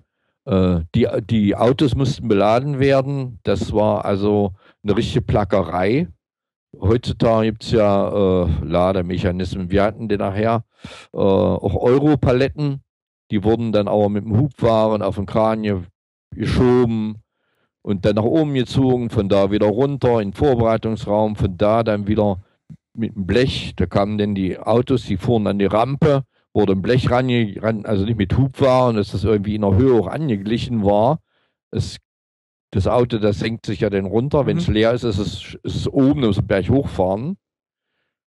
[0.45, 3.39] Äh, die, die Autos mussten beladen werden.
[3.41, 6.07] Das war also eine richtige Plackerei.
[6.79, 9.71] Heutzutage gibt es ja äh, Lademechanismen.
[9.71, 10.65] Wir hatten den nachher
[11.13, 12.83] äh, auch Europaletten.
[13.31, 15.87] Die wurden dann aber mit dem Hubwaren auf den Kran
[16.35, 17.23] geschoben
[17.81, 22.05] und dann nach oben gezogen, von da wieder runter in den Vorbereitungsraum, von da dann
[22.05, 22.39] wieder
[22.93, 26.81] mit dem Blech, da kamen dann die Autos, die fuhren an die Rampe, wurde ein
[26.81, 31.19] Blech ran, also nicht mit Hubwaren, dass das irgendwie in der Höhe auch angeglichen war.
[31.71, 31.97] Es,
[32.71, 34.47] das Auto, das senkt sich ja dann runter, mhm.
[34.47, 37.37] wenn es leer ist, ist es, ist es oben, muss den Berg hochfahren.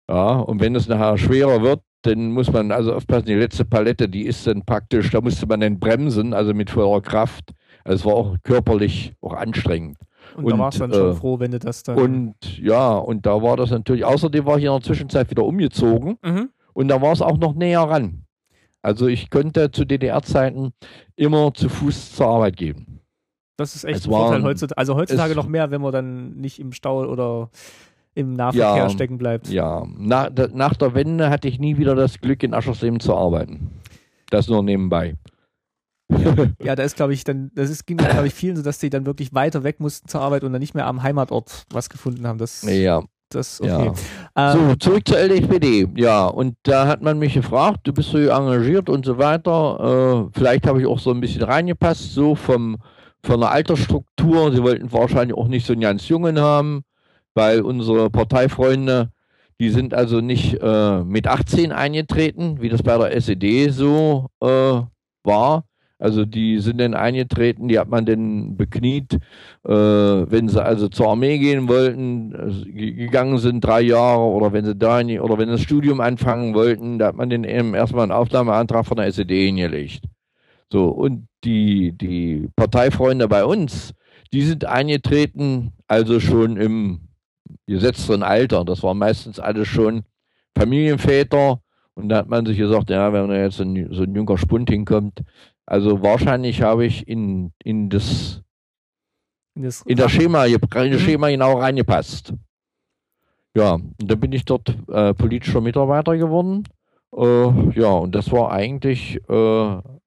[0.10, 4.08] Ja, und wenn es nachher schwerer wird, dann muss man also aufpassen, die letzte Palette,
[4.08, 7.52] die ist dann praktisch, da musste man dann bremsen, also mit voller Kraft.
[7.84, 9.98] Also es war auch körperlich auch anstrengend.
[10.36, 11.98] Und, und da warst du dann äh, schon froh, wenn du das dann.
[11.98, 16.18] Und ja, und da war das natürlich, außerdem war ich in der Zwischenzeit wieder umgezogen
[16.24, 16.50] mhm.
[16.74, 18.24] und da war es auch noch näher ran.
[18.82, 20.72] Also ich könnte zu DDR-Zeiten
[21.16, 23.02] immer zu Fuß zur Arbeit gehen.
[23.58, 24.78] Das ist echt es ein Vorteil heutzutage.
[24.78, 27.50] Also heutzutage noch mehr, wenn man dann nicht im Stau oder
[28.14, 29.50] im Nahverkehr ja, stecken bleibt.
[29.50, 33.72] Ja, nach, nach der Wende hatte ich nie wieder das Glück, in Aschersleben zu arbeiten.
[34.30, 35.16] Das nur nebenbei.
[36.64, 38.90] ja, da ist, glaube ich, dann, das ist, ging, glaube ich, vielen so, dass die
[38.90, 42.26] dann wirklich weiter weg mussten zur Arbeit und dann nicht mehr am Heimatort was gefunden
[42.26, 42.38] haben.
[42.38, 43.04] Das, ja.
[43.30, 43.92] Das, okay.
[44.38, 44.54] Ja.
[44.54, 45.90] Ähm, so, zurück zur LDPD.
[45.96, 50.30] Ja, und da hat man mich gefragt, du bist so engagiert und so weiter.
[50.32, 52.78] Äh, vielleicht habe ich auch so ein bisschen reingepasst, so vom,
[53.24, 54.54] von der Altersstruktur.
[54.54, 56.84] Sie wollten wahrscheinlich auch nicht so einen ganz Jungen haben,
[57.34, 59.12] weil unsere Parteifreunde,
[59.60, 64.82] die sind also nicht äh, mit 18 eingetreten, wie das bei der SED so äh,
[65.24, 65.66] war,
[66.00, 69.16] also die sind dann eingetreten, die hat man dann bekniet,
[69.66, 74.66] äh, wenn sie also zur Armee gehen wollten, äh, gegangen sind drei Jahre oder wenn
[74.66, 77.74] sie da in, oder wenn sie das Studium anfangen wollten, da hat man dann eben
[77.74, 80.04] erstmal einen Aufnahmeantrag von der SED hingelegt.
[80.72, 83.94] So, und die, die Parteifreunde bei uns,
[84.34, 87.08] die sind eingetreten, also schon im
[87.66, 88.66] gesetzten Alter.
[88.66, 90.04] Das waren meistens alle schon
[90.58, 91.62] Familienväter.
[91.96, 94.70] Und da hat man sich gesagt, ja, wenn da jetzt ein, so ein junger Spund
[94.70, 95.24] hinkommt,
[95.68, 98.42] also wahrscheinlich habe ich in, in das,
[99.54, 101.00] in das, in das Schema, in das mhm.
[101.00, 102.34] Schema genau reingepasst.
[103.54, 106.64] Ja, und dann bin ich dort äh, politischer Mitarbeiter geworden.
[107.14, 109.98] Äh, ja, und das war eigentlich eine äh,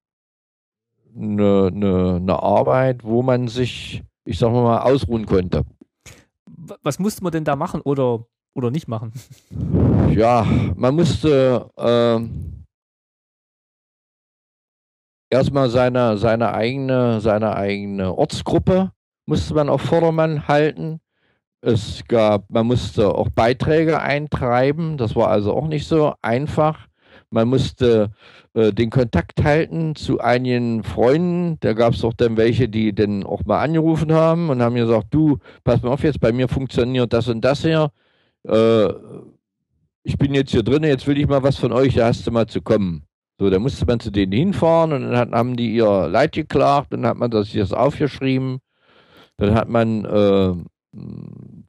[1.15, 5.65] ne, ne, ne Arbeit, wo man sich, ich sag mal, ausruhen konnte.
[6.83, 9.13] Was musste man denn da machen oder, oder nicht machen?
[10.15, 10.47] Ja,
[10.77, 12.60] man musste äh,
[15.31, 18.93] erstmal seine, seine, eigene, seine eigene Ortsgruppe
[19.27, 21.01] musste man auf Vordermann halten.
[21.63, 26.89] Es gab, man musste auch Beiträge eintreiben, das war also auch nicht so einfach.
[27.31, 28.11] Man musste
[28.55, 31.59] äh, den Kontakt halten zu einigen Freunden.
[31.61, 35.09] Da gab es auch dann welche, die dann auch mal angerufen haben und haben gesagt,
[35.11, 37.93] du, pass mal auf jetzt, bei mir funktioniert das und das hier.
[38.49, 38.89] Äh,
[40.03, 42.33] ich bin jetzt hier drin, jetzt will ich mal was von euch, da hast du
[42.33, 43.05] mal zu kommen.
[43.41, 47.01] So, da musste man zu denen hinfahren und dann haben die ihr Leid geklagt und
[47.01, 48.59] dann hat man das aufgeschrieben.
[49.39, 50.55] Dann hat man äh,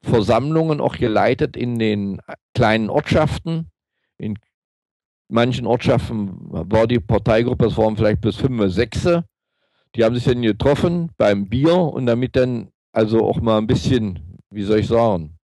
[0.01, 2.19] Versammlungen auch geleitet in den
[2.53, 3.71] kleinen Ortschaften.
[4.17, 4.37] In
[5.29, 9.07] manchen Ortschaften war die Parteigruppe, es waren vielleicht bis fünf oder sechs.
[9.95, 14.37] Die haben sich dann getroffen beim Bier und damit dann also auch mal ein bisschen,
[14.49, 15.37] wie soll ich sagen,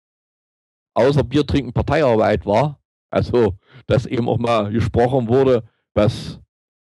[0.94, 2.82] außer Bier trinken Parteiarbeit war.
[3.10, 3.54] Also,
[3.86, 5.63] dass eben auch mal gesprochen wurde,
[5.98, 6.40] was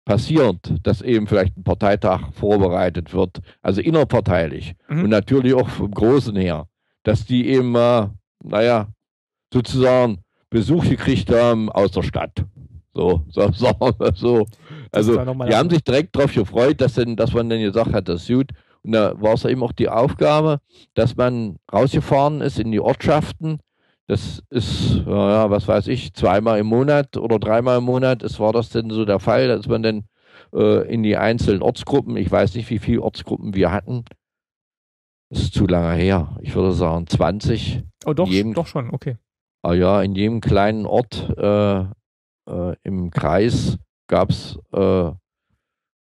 [0.04, 5.04] passiert, dass eben vielleicht ein Parteitag vorbereitet wird, also innerparteilich mhm.
[5.04, 6.66] und natürlich auch vom Großen her,
[7.02, 8.08] dass die eben, äh,
[8.42, 8.88] naja,
[9.52, 10.18] sozusagen
[10.50, 12.44] Besuch gekriegt haben aus der Stadt.
[12.94, 14.46] So, so sagen wir so.
[14.90, 18.22] Also, die haben sich direkt darauf gefreut, dass, denn, dass man dann gesagt hat, das
[18.22, 18.50] ist gut.
[18.82, 20.58] Und da war es eben auch die Aufgabe,
[20.94, 23.60] dass man rausgefahren ist in die Ortschaften,
[24.12, 28.22] das ist, ja, was weiß ich, zweimal im Monat oder dreimal im Monat.
[28.22, 30.04] Es war das denn so der Fall, dass man dann
[30.52, 34.04] äh, in die einzelnen Ortsgruppen, ich weiß nicht, wie viele Ortsgruppen wir hatten.
[35.30, 36.36] Das ist zu lange her.
[36.42, 37.84] Ich würde sagen 20.
[38.04, 39.16] Oh, doch, jedem, doch schon, okay.
[39.62, 45.10] Ah ja, in jedem kleinen Ort äh, äh, im Kreis gab es äh,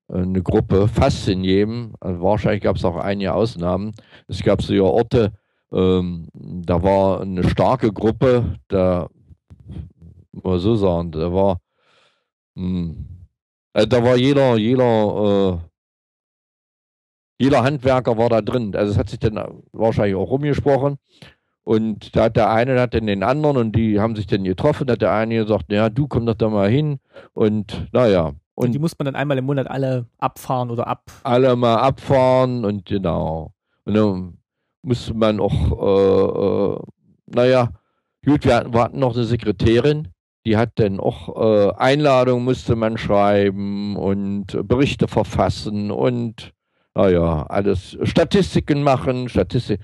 [0.09, 1.95] eine Gruppe, fast in jedem.
[2.01, 3.93] Also wahrscheinlich gab es auch einige Ausnahmen.
[4.27, 5.31] Es gab so ja Orte,
[5.74, 9.09] ähm, da war eine starke Gruppe, da
[10.32, 11.59] muss man so sagen, da war,
[12.55, 13.07] mh, hm,
[13.74, 15.57] äh, da war jeder, jeder, äh,
[17.39, 18.76] jeder Handwerker war da drin.
[18.76, 20.97] Also es hat sich dann wahrscheinlich auch rumgesprochen.
[21.63, 24.86] Und da hat der eine hat dann den anderen und die haben sich dann getroffen,
[24.86, 26.99] da hat der eine gesagt, ja, du komm doch da mal hin.
[27.34, 28.34] Und naja.
[28.55, 31.09] Und, und die muss man dann einmal im Monat alle abfahren oder ab.
[31.24, 33.53] Alle mal abfahren und genau.
[33.86, 34.38] Und dann
[34.84, 36.79] müsste man auch, äh, äh,
[37.27, 37.69] naja,
[38.25, 40.09] gut, wir hatten, wir hatten noch eine Sekretärin,
[40.45, 46.53] die hat dann auch äh, Einladungen musste man schreiben und Berichte verfassen und
[46.95, 49.79] naja, alles Statistiken machen, Statistik.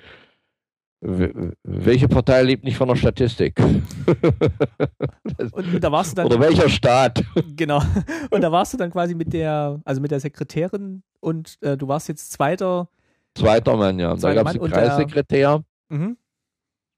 [1.01, 3.57] Welche Partei lebt nicht von der Statistik?
[3.57, 6.25] und, und, da warst du dann.
[6.31, 7.23] Oder welcher Staat?
[7.55, 7.81] Genau.
[8.29, 11.87] Und da warst du dann quasi mit der, also mit der Sekretärin und äh, du
[11.87, 12.89] warst jetzt zweiter.
[13.35, 14.15] Zweiter Mann, ja.
[14.15, 15.63] da gab es den Kreissekretär.
[15.89, 16.17] Mhm.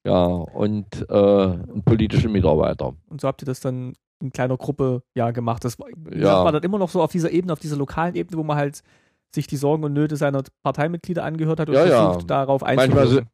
[0.06, 2.94] Ja, und äh, einen politischen Mitarbeiter.
[3.08, 5.64] Und so habt ihr das dann in kleiner Gruppe ja gemacht.
[5.64, 6.44] Das war, ja.
[6.44, 8.82] war dann immer noch so auf dieser Ebene, auf dieser lokalen Ebene, wo man halt
[9.34, 12.28] sich die Sorgen und Nöte seiner Parteimitglieder angehört hat und ja, versucht, ja.
[12.28, 13.28] darauf einzugehen.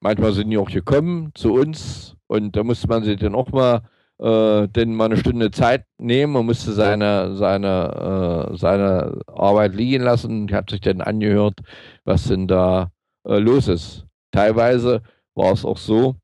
[0.00, 3.82] Manchmal sind die auch gekommen zu uns und da musste man sich dann auch mal,
[4.22, 10.04] äh, denn mal eine Stunde Zeit nehmen und musste seine, seine, äh, seine Arbeit liegen
[10.04, 10.46] lassen.
[10.46, 11.58] Die hat sich dann angehört,
[12.04, 12.92] was denn da
[13.26, 14.06] äh, los ist.
[14.30, 15.02] Teilweise
[15.34, 16.14] war es auch so,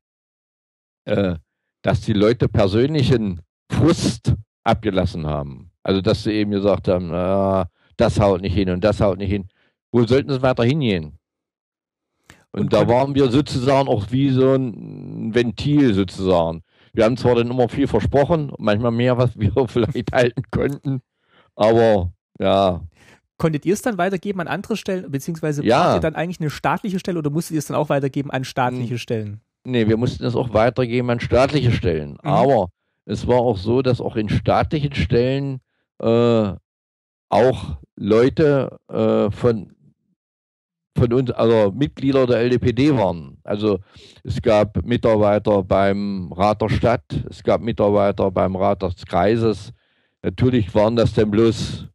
[1.05, 1.35] äh,
[1.81, 4.33] dass die Leute persönlichen Frust
[4.63, 5.71] abgelassen haben.
[5.83, 9.29] Also dass sie eben gesagt haben, na, das haut nicht hin und das haut nicht
[9.29, 9.49] hin.
[9.91, 11.17] Wo sollten sie weiter hingehen?
[12.51, 16.63] Und da waren wir sozusagen auch wie so ein Ventil sozusagen.
[16.93, 21.01] Wir haben zwar dann immer viel versprochen, manchmal mehr, was wir vielleicht halten konnten,
[21.55, 22.81] aber ja.
[23.37, 25.79] Konntet ihr es dann weitergeben an andere Stellen, beziehungsweise ja.
[25.79, 28.43] wart ihr dann eigentlich eine staatliche Stelle oder musstet ihr es dann auch weitergeben an
[28.43, 28.97] staatliche.
[28.97, 29.39] Stellen?
[29.63, 32.11] Nee, wir mussten es auch weitergeben an staatliche Stellen.
[32.11, 32.19] Mhm.
[32.29, 32.69] Aber
[33.05, 35.61] es war auch so, dass auch in staatlichen Stellen
[36.01, 36.53] äh,
[37.29, 39.73] auch Leute äh, von
[40.99, 43.37] von uns, also Mitglieder der LDPD waren.
[43.43, 43.79] Also
[44.23, 49.73] es gab Mitarbeiter beim Rat der Stadt, es gab Mitarbeiter beim Rat des Kreises.
[50.21, 51.87] Natürlich waren das dann bloß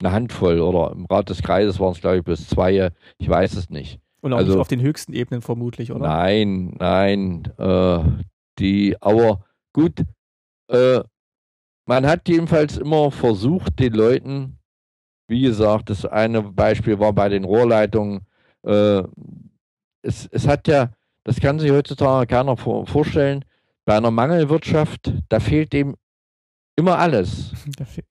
[0.00, 3.54] eine Handvoll oder im Rat des Kreises waren es, glaube ich, bloß zwei, ich weiß
[3.54, 3.98] es nicht.
[4.20, 6.06] Und auch also, nicht auf den höchsten Ebenen vermutlich, oder?
[6.06, 7.44] Nein, nein.
[7.58, 7.98] Äh,
[8.58, 10.04] die, aber gut,
[10.68, 11.00] äh,
[11.86, 14.58] man hat jedenfalls immer versucht, den Leuten,
[15.28, 18.25] wie gesagt, das eine Beispiel war bei den Rohrleitungen,
[18.66, 19.02] äh,
[20.02, 20.90] es, es hat ja,
[21.24, 23.44] das kann sich heutzutage keiner vor, vorstellen,
[23.84, 25.96] bei einer Mangelwirtschaft, da fehlt dem
[26.76, 27.52] immer alles.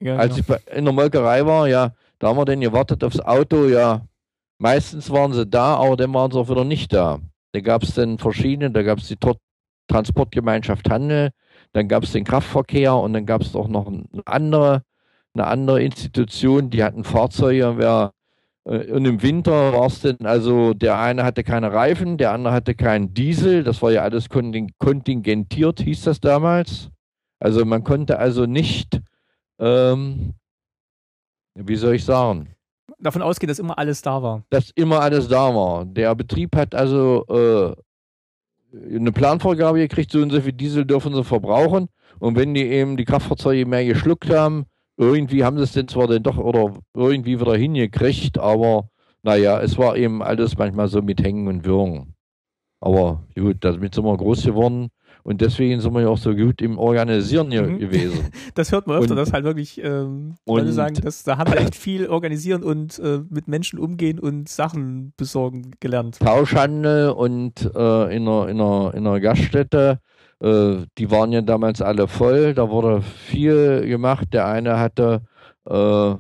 [0.02, 0.58] Ja, Als genau.
[0.58, 4.06] ich in der Molkerei war, ja, da haben wir dann gewartet aufs Auto, ja,
[4.58, 7.20] meistens waren sie da, aber dann waren sie auch wieder nicht da.
[7.54, 9.18] Da gab es dann verschiedene, da gab es die
[9.88, 11.32] Transportgemeinschaft Handel,
[11.74, 14.84] dann gab es den Kraftverkehr und dann gab es auch noch eine andere,
[15.34, 18.12] eine andere Institution, die hatten Fahrzeuge, wer
[18.66, 22.74] und im Winter war es dann, also der eine hatte keine Reifen, der andere hatte
[22.74, 23.64] keinen Diesel.
[23.64, 26.90] Das war ja alles kontingentiert, hieß das damals.
[27.40, 29.02] Also man konnte also nicht,
[29.60, 30.34] ähm,
[31.54, 32.56] wie soll ich sagen?
[32.98, 34.44] Davon ausgehen, dass immer alles da war.
[34.50, 35.86] Dass immer alles da war.
[35.86, 41.24] Der Betrieb hat also äh, eine Planvorgabe gekriegt, so und so viel Diesel dürfen sie
[41.24, 41.90] verbrauchen.
[42.18, 44.66] Und wenn die eben die Kraftfahrzeuge mehr geschluckt haben,
[44.98, 48.90] irgendwie haben sie es denn zwar dann doch oder irgendwie wieder hingekriegt, aber
[49.24, 52.16] naja, es war eben alles manchmal so mit Hängen und Würgen.
[52.80, 54.90] Aber gut, damit sind wir groß geworden
[55.24, 57.80] und deswegen sind wir ja auch so gut im Organisieren mhm.
[57.80, 58.30] gewesen.
[58.54, 61.60] Das hört man öfter, und, dass halt wirklich ähm, Leute sagen, dass, da haben wir
[61.60, 66.20] echt viel organisieren und äh, mit Menschen umgehen und Sachen besorgen gelernt.
[66.20, 70.00] Tauschhandel und äh, in, einer, in, einer, in einer Gaststätte
[70.42, 74.28] die waren ja damals alle voll, da wurde viel gemacht.
[74.34, 75.22] Der eine hatte,
[75.66, 76.16] äh,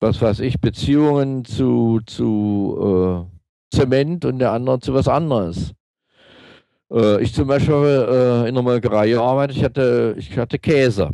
[0.00, 5.72] was weiß ich, Beziehungen zu, zu äh, Zement und der andere zu was anderes.
[6.90, 11.10] Äh, ich zum Beispiel äh, in der Molkerei gearbeitet, ich hatte, ich hatte Käse.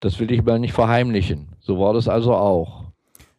[0.00, 1.48] Das will ich mal nicht verheimlichen.
[1.60, 2.91] So war das also auch.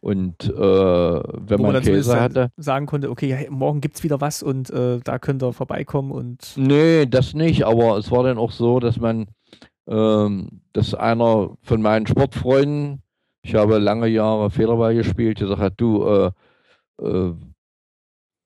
[0.04, 2.50] Und äh, wenn man, man Käse hatte.
[2.58, 6.52] Sagen konnte, okay, morgen gibt es wieder was und äh, da könnt ihr vorbeikommen und.
[6.56, 9.28] Nee, das nicht, aber es war dann auch so, dass man,
[9.88, 13.00] ähm, dass einer von meinen Sportfreunden,
[13.40, 16.30] ich habe lange Jahre Federball gespielt, gesagt hat, du, äh,
[17.00, 17.32] äh,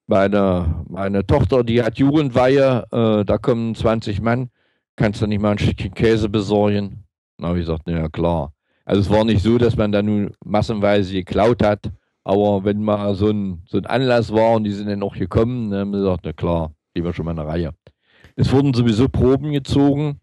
[0.06, 4.50] meine, meine Tochter, die hat Jugendweihe, äh, da kommen 20 Mann,
[4.94, 7.02] kannst du nicht mal ein Stückchen Käse besorgen?
[7.36, 8.52] Na, habe ich gesagt, na ja, klar.
[8.88, 11.92] Also es war nicht so, dass man da nun massenweise geklaut hat,
[12.24, 15.70] aber wenn mal so ein, so ein Anlass war und die sind dann auch gekommen,
[15.70, 17.74] dann haben wir gesagt, na klar, gehen wir schon mal eine Reihe.
[18.34, 20.20] Es wurden sowieso Proben gezogen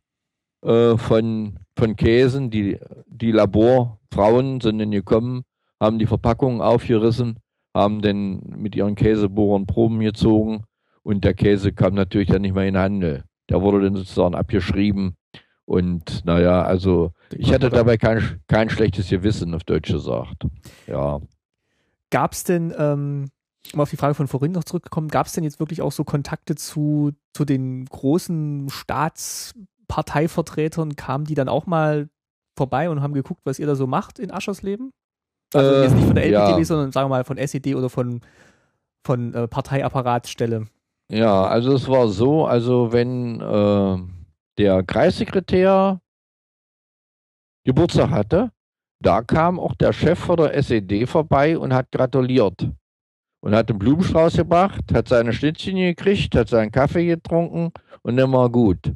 [0.63, 2.49] äh, von, von Käsen.
[2.49, 5.43] Die, die Laborfrauen sind dann gekommen,
[5.79, 7.37] haben die Verpackungen aufgerissen,
[7.75, 10.63] haben dann mit ihren Käsebohrern Proben gezogen
[11.03, 13.25] und der Käse kam natürlich dann nicht mehr in den Handel.
[13.47, 15.17] Der wurde dann sozusagen abgeschrieben
[15.65, 20.45] und naja, also ich hatte dabei kein, kein schlechtes Gewissen, auf Deutsch gesagt.
[20.87, 21.19] Ja.
[22.11, 23.29] Gab es denn, ähm,
[23.73, 26.03] um auf die Frage von vorhin noch zurückgekommen, gab es denn jetzt wirklich auch so
[26.03, 29.53] Kontakte zu, zu den großen Staats,
[29.87, 32.09] Parteivertretern, kamen die dann auch mal
[32.57, 34.91] vorbei und haben geguckt, was ihr da so macht in Aschersleben?
[35.53, 36.65] Also äh, jetzt nicht von der LPTW, ja.
[36.65, 38.21] sondern sagen wir mal von SED oder von,
[39.05, 40.67] von äh, Parteiapparatsstelle.
[41.11, 43.97] Ja, also es war so, also wenn äh,
[44.57, 46.01] der Kreissekretär
[47.65, 48.51] Geburtstag hatte,
[49.01, 52.69] da kam auch der Chef von der SED vorbei und hat gratuliert.
[53.41, 58.31] Und hat einen Blumenstrauß gebracht, hat seine Schnittchen gekriegt, hat seinen Kaffee getrunken und dann
[58.31, 58.93] war gut.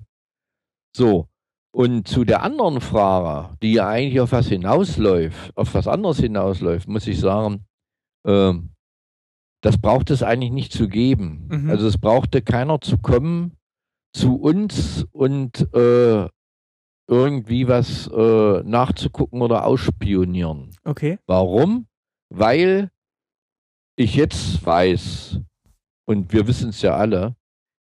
[0.96, 1.28] So.
[1.72, 6.88] Und zu der anderen Frage, die ja eigentlich auf was hinausläuft, auf was anderes hinausläuft,
[6.88, 7.66] muss ich sagen,
[8.26, 8.54] äh,
[9.62, 11.48] das braucht es eigentlich nicht zu geben.
[11.52, 11.70] Mhm.
[11.70, 13.59] Also es brauchte keiner zu kommen
[14.14, 16.28] zu uns und äh,
[17.08, 20.72] irgendwie was äh, nachzugucken oder ausspionieren.
[20.84, 21.18] Okay.
[21.26, 21.88] Warum?
[22.30, 22.92] Weil
[23.96, 25.40] ich jetzt weiß,
[26.06, 27.36] und wir wissen es ja alle,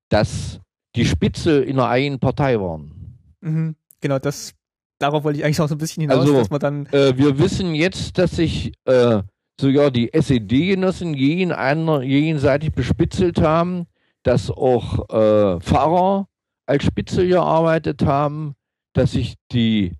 [0.08, 0.60] dass
[0.96, 3.18] die Spitze in einer eigenen Partei waren.
[3.40, 3.76] Mhm.
[4.00, 4.54] Genau, das,
[4.98, 6.86] darauf wollte ich eigentlich auch so ein bisschen hinaus, also, dass man dann.
[6.86, 9.22] Äh, wir wissen jetzt, dass sich äh,
[9.60, 13.86] sogar die SED-Genossen jenseitig bespitzelt haben,
[14.28, 16.28] dass auch äh, Pfarrer
[16.66, 18.56] als Spitze gearbeitet haben,
[18.92, 19.96] dass sich die,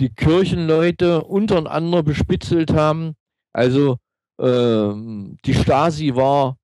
[0.00, 3.14] die Kirchenleute untereinander bespitzelt haben.
[3.54, 3.96] Also
[4.38, 6.58] ähm, die Stasi war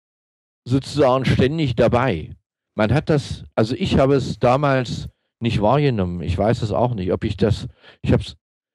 [0.68, 2.36] sozusagen ständig dabei.
[2.74, 5.08] Man hat das, also ich habe es damals
[5.40, 6.20] nicht wahrgenommen.
[6.20, 7.66] Ich weiß es auch nicht, ob ich das,
[8.02, 8.24] ich habe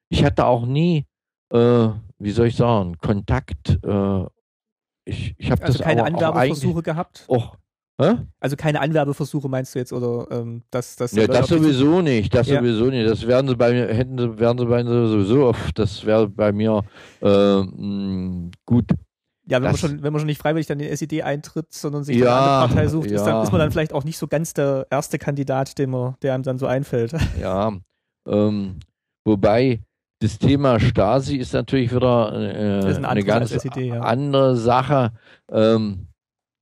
[0.10, 1.06] ich hatte auch nie,
[1.54, 3.78] äh, wie soll ich sagen, Kontakt.
[3.84, 4.26] Äh,
[5.06, 7.26] ich, ich habe also das keine Anwerbeversuche gehabt.
[7.28, 7.61] Och,
[8.02, 8.18] Hä?
[8.40, 11.12] Also keine Anwerbeversuche meinst du jetzt oder ähm, dass das?
[11.12, 12.60] Ja, das sowieso nicht, das ja.
[12.60, 13.08] sowieso nicht.
[13.08, 15.78] Das werden sie bei mir, hätten sie, werden sie bei mir sowieso oft.
[15.78, 16.84] Das wäre bei mir
[17.22, 17.62] äh,
[18.66, 18.86] gut.
[19.46, 22.04] Ja, wenn man, schon, wenn man schon nicht freiwillig dann in die SED eintritt, sondern
[22.04, 23.18] sich ja, eine andere Partei sucht, ja.
[23.18, 26.16] ist, dann, ist man dann vielleicht auch nicht so ganz der erste Kandidat, dem man,
[26.22, 27.14] der einem dann so einfällt.
[27.40, 27.74] Ja,
[28.28, 28.80] ähm,
[29.26, 29.82] wobei
[30.20, 34.02] das Thema Stasi ist natürlich wieder äh, eine, eine ganz SED, ja.
[34.02, 35.12] andere Sache.
[35.52, 36.08] Ähm,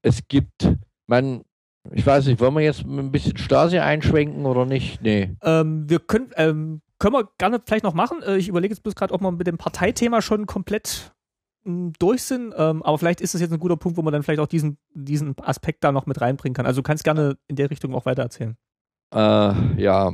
[0.02, 0.72] es gibt
[1.10, 1.44] man,
[1.92, 5.02] ich weiß nicht, wollen wir jetzt ein bisschen Stasi einschwenken oder nicht?
[5.02, 5.36] Nee.
[5.42, 8.22] Ähm, wir können, ähm, können wir gerne vielleicht noch machen.
[8.22, 11.12] Äh, ich überlege jetzt bloß gerade, ob wir mit dem Parteithema schon komplett
[11.66, 12.54] hm, durch sind.
[12.56, 14.78] Ähm, aber vielleicht ist das jetzt ein guter Punkt, wo man dann vielleicht auch diesen,
[14.94, 16.66] diesen Aspekt da noch mit reinbringen kann.
[16.66, 18.56] Also du kannst gerne in der Richtung auch weiter erzählen.
[19.14, 20.14] Äh, ja.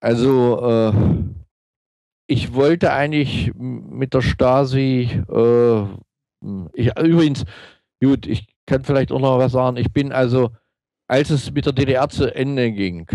[0.00, 0.92] Also, äh,
[2.26, 5.82] ich wollte eigentlich mit der Stasi, äh,
[6.72, 7.44] ich, übrigens,
[8.02, 9.76] gut, ich kann vielleicht auch noch was sagen.
[9.76, 10.50] Ich bin also,
[11.08, 13.06] als es mit der DDR zu Ende ging,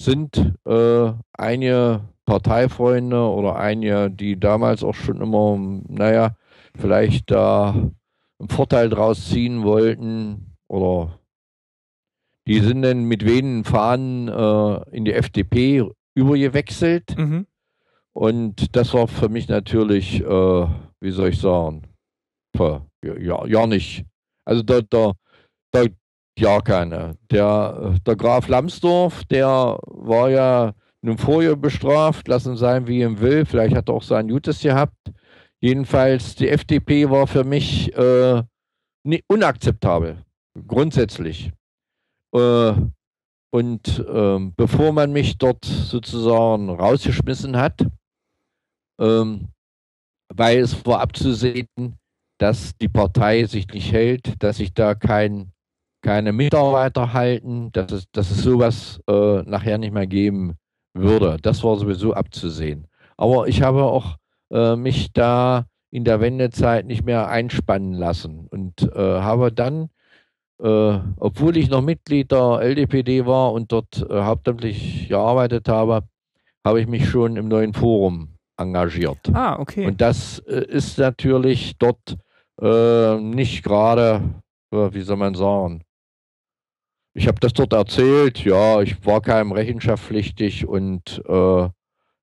[0.00, 5.56] sind äh, einige Parteifreunde oder einige, die damals auch schon immer,
[5.88, 6.36] naja,
[6.76, 11.18] vielleicht da einen Vorteil draus ziehen wollten oder
[12.46, 17.16] die sind dann mit wenigen Fahnen äh, in die FDP übergewechselt.
[17.16, 17.46] Mhm.
[18.12, 20.66] Und das war für mich natürlich, äh,
[21.00, 21.82] wie soll ich sagen,
[23.02, 24.04] ja, ja nicht
[24.44, 25.12] also da, da,
[25.72, 25.84] da
[26.38, 27.16] ja keine.
[27.30, 33.44] Der, der Graf Lambsdorff, der war ja nun vorher bestraft, lassen sein, wie ihm will.
[33.44, 34.96] Vielleicht hat er auch sein Gutes gehabt.
[35.60, 38.42] Jedenfalls, die FDP war für mich äh,
[39.28, 40.24] unakzeptabel,
[40.66, 41.52] grundsätzlich.
[42.34, 42.72] Äh,
[43.54, 47.86] und äh, bevor man mich dort sozusagen rausgeschmissen hat,
[48.98, 49.48] ähm,
[50.34, 51.98] weil es war abzusehen,
[52.42, 55.52] dass die Partei sich nicht hält, dass sich da kein,
[56.02, 60.54] keine Mitarbeiter halten, dass es, dass es sowas äh, nachher nicht mehr geben
[60.92, 61.36] würde.
[61.40, 62.88] Das war sowieso abzusehen.
[63.16, 64.16] Aber ich habe auch
[64.50, 69.90] äh, mich da in der Wendezeit nicht mehr einspannen lassen und äh, habe dann,
[70.60, 76.02] äh, obwohl ich noch Mitglied der LDPD war und dort äh, hauptamtlich gearbeitet habe,
[76.64, 79.30] habe ich mich schon im neuen Forum engagiert.
[79.32, 79.86] Ah, okay.
[79.86, 82.16] Und das äh, ist natürlich dort
[82.62, 84.22] äh, nicht gerade,
[84.70, 85.82] äh, wie soll man sagen,
[87.14, 91.68] ich habe das dort erzählt, ja, ich war keinem rechenschaftspflichtig und äh,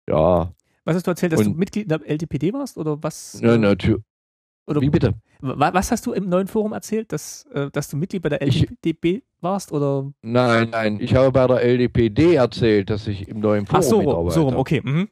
[0.09, 0.53] ja.
[0.85, 3.39] Was hast du erzählt, dass und, du Mitglied der LDPD warst oder was?
[3.41, 4.01] Ja, natürlich.
[4.65, 5.15] Oder, Wie bitte?
[5.41, 9.15] Was hast du im neuen Forum erzählt, dass, äh, dass du Mitglied bei der LDPD
[9.17, 9.71] ich, warst?
[9.71, 10.11] Oder?
[10.21, 13.99] Nein, nein, ich habe bei der LDPD erzählt, dass ich im neuen Forum Ach, so,
[13.99, 14.33] mitarbeite.
[14.35, 14.81] so rum, okay.
[14.83, 15.09] Mhm.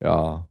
[0.00, 0.48] Ja.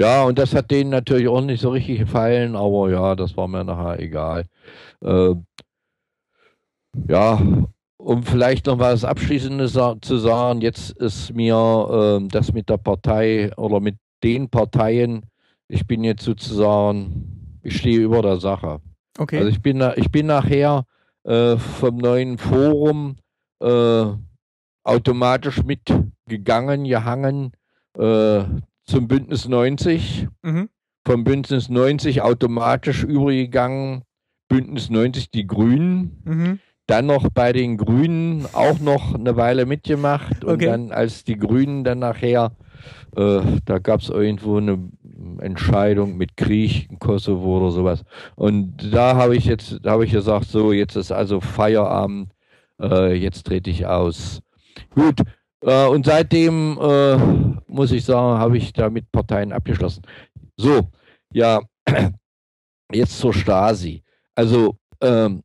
[0.00, 3.48] Ja, und das hat denen natürlich auch nicht so richtig gefallen, aber ja, das war
[3.48, 4.46] mir nachher egal.
[5.04, 5.34] Äh,
[7.06, 7.42] ja,
[7.98, 13.54] um vielleicht noch was Abschließendes zu sagen, jetzt ist mir äh, das mit der Partei
[13.58, 15.26] oder mit den Parteien,
[15.68, 18.80] ich bin jetzt sozusagen, ich stehe über der Sache.
[19.18, 19.36] Okay.
[19.36, 20.86] Also ich bin, ich bin nachher
[21.24, 23.16] äh, vom neuen Forum
[23.62, 24.06] äh,
[24.82, 25.82] automatisch mit
[26.26, 27.52] gegangen, gehangen
[27.98, 28.44] äh,
[28.90, 30.28] zum Bündnis 90.
[30.42, 30.68] Mhm.
[31.06, 34.02] Vom Bündnis 90 automatisch übergegangen,
[34.48, 36.22] Bündnis 90 die Grünen.
[36.24, 36.58] Mhm.
[36.86, 40.44] Dann noch bei den Grünen auch noch eine Weile mitgemacht.
[40.44, 40.66] Und okay.
[40.66, 42.52] dann, als die Grünen dann nachher,
[43.16, 44.90] äh, da gab es irgendwo eine
[45.38, 48.02] Entscheidung mit Krieg in Kosovo oder sowas.
[48.34, 52.32] Und da habe ich jetzt, da habe ich gesagt, so, jetzt ist also Feierabend,
[52.80, 54.40] äh, jetzt trete ich aus.
[54.90, 55.20] Gut,
[55.62, 57.16] äh, und seitdem äh,
[57.66, 60.02] muss ich sagen, habe ich da mit Parteien abgeschlossen.
[60.56, 60.88] So,
[61.32, 61.60] ja,
[62.92, 64.02] jetzt zur Stasi.
[64.34, 65.42] Also, ähm,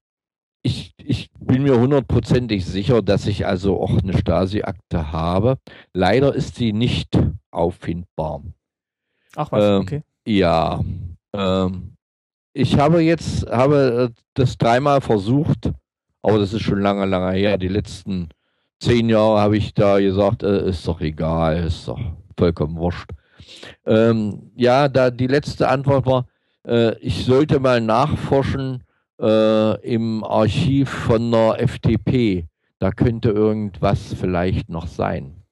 [0.63, 5.59] ich, ich bin mir hundertprozentig sicher, dass ich also auch eine Stasi-Akte habe.
[5.93, 7.19] Leider ist sie nicht
[7.51, 8.41] auffindbar.
[9.35, 10.01] Ach was, ähm, okay.
[10.27, 10.83] Ja.
[11.33, 11.95] Ähm,
[12.53, 15.71] ich habe jetzt, habe das dreimal versucht,
[16.23, 17.57] aber das ist schon lange, lange her.
[17.59, 18.29] Die letzten
[18.79, 21.99] zehn Jahre habe ich da gesagt, äh, ist doch egal, ist doch
[22.37, 23.09] vollkommen wurscht.
[23.85, 26.25] Ähm, ja, da die letzte Antwort war,
[26.67, 28.83] äh, ich sollte mal nachforschen
[29.19, 32.47] äh, im Archiv von der FDP.
[32.79, 35.43] Da könnte irgendwas vielleicht noch sein.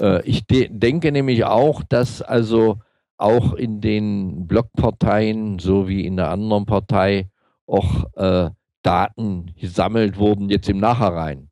[0.00, 2.80] Äh, ich de denke nämlich auch, dass also
[3.16, 7.30] auch in den Blockparteien so wie in der anderen Partei
[7.66, 8.50] auch äh,
[8.82, 11.45] Daten gesammelt wurden, jetzt im Nachhinein.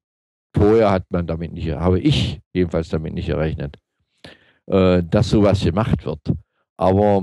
[0.56, 3.76] Vorher hat man damit nicht, habe ich jedenfalls damit nicht gerechnet,
[4.66, 6.20] äh, dass sowas gemacht wird.
[6.76, 7.22] Aber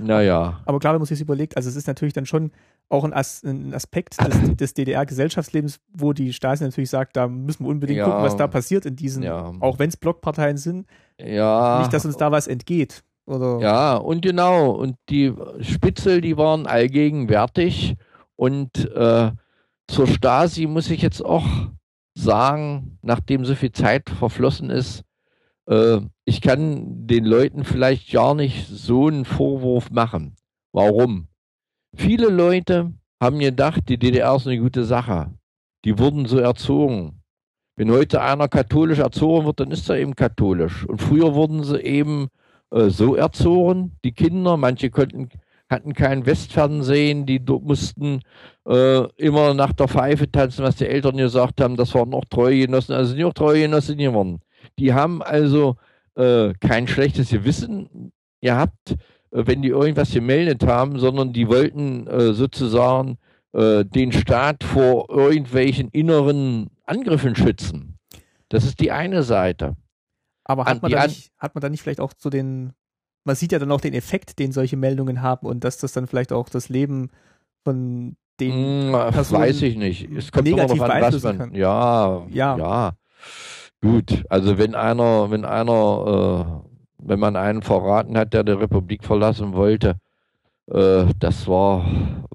[0.00, 0.60] naja.
[0.64, 2.50] Aber klar, wenn man sich das überlegt, also es ist natürlich dann schon
[2.88, 7.64] auch ein, As ein Aspekt des, des DDR-Gesellschaftslebens, wo die Stasi natürlich sagt, da müssen
[7.64, 9.52] wir unbedingt ja, gucken, was da passiert in diesen, ja.
[9.60, 10.86] auch wenn es Blockparteien sind.
[11.18, 11.80] Ja.
[11.80, 13.02] Nicht, dass uns da was entgeht.
[13.26, 13.60] Oder?
[13.60, 14.70] Ja, und genau.
[14.70, 17.96] Und die Spitzel, die waren allgegenwärtig.
[18.36, 19.30] Und äh,
[19.88, 21.46] zur Stasi muss ich jetzt auch
[22.14, 25.04] sagen, nachdem so viel Zeit verflossen ist,
[25.66, 30.36] äh, ich kann den Leuten vielleicht gar nicht so einen Vorwurf machen.
[30.72, 31.28] Warum?
[31.94, 35.32] Viele Leute haben gedacht, die DDR ist eine gute Sache.
[35.84, 37.22] Die wurden so erzogen.
[37.76, 40.84] Wenn heute einer katholisch erzogen wird, dann ist er eben katholisch.
[40.86, 42.28] Und früher wurden sie eben
[42.70, 44.56] äh, so erzogen, die Kinder.
[44.56, 45.28] Manche konnten,
[45.68, 48.20] hatten kein Westfernsehen, die mussten
[48.66, 51.76] äh, immer nach der Pfeife tanzen, was die Eltern gesagt haben.
[51.76, 54.40] Das waren noch Treugenossen, also nicht auch Treugenossen geworden.
[54.78, 55.76] Die haben also
[56.14, 58.92] äh, kein schlechtes Gewissen gehabt,
[59.30, 63.18] äh, wenn die irgendwas gemeldet haben, sondern die wollten äh, sozusagen
[63.52, 67.98] äh, den Staat vor irgendwelchen inneren Angriffen schützen.
[68.48, 69.76] Das ist die eine Seite.
[70.44, 72.72] Aber hat man, da nicht, hat man da nicht vielleicht auch zu den,
[73.24, 76.06] man sieht ja dann auch den Effekt, den solche Meldungen haben und dass das dann
[76.06, 77.10] vielleicht auch das Leben
[77.64, 78.16] von
[78.50, 80.10] den hm, Personen weiß ich nicht.
[80.10, 81.54] Es kommt negativ immer an, was man, kann.
[81.54, 82.92] Ja, ja, ja.
[83.80, 86.68] Gut, also wenn einer, wenn einer, äh,
[86.98, 89.96] wenn man einen verraten hat, der die Republik verlassen wollte,
[90.70, 91.84] äh, das war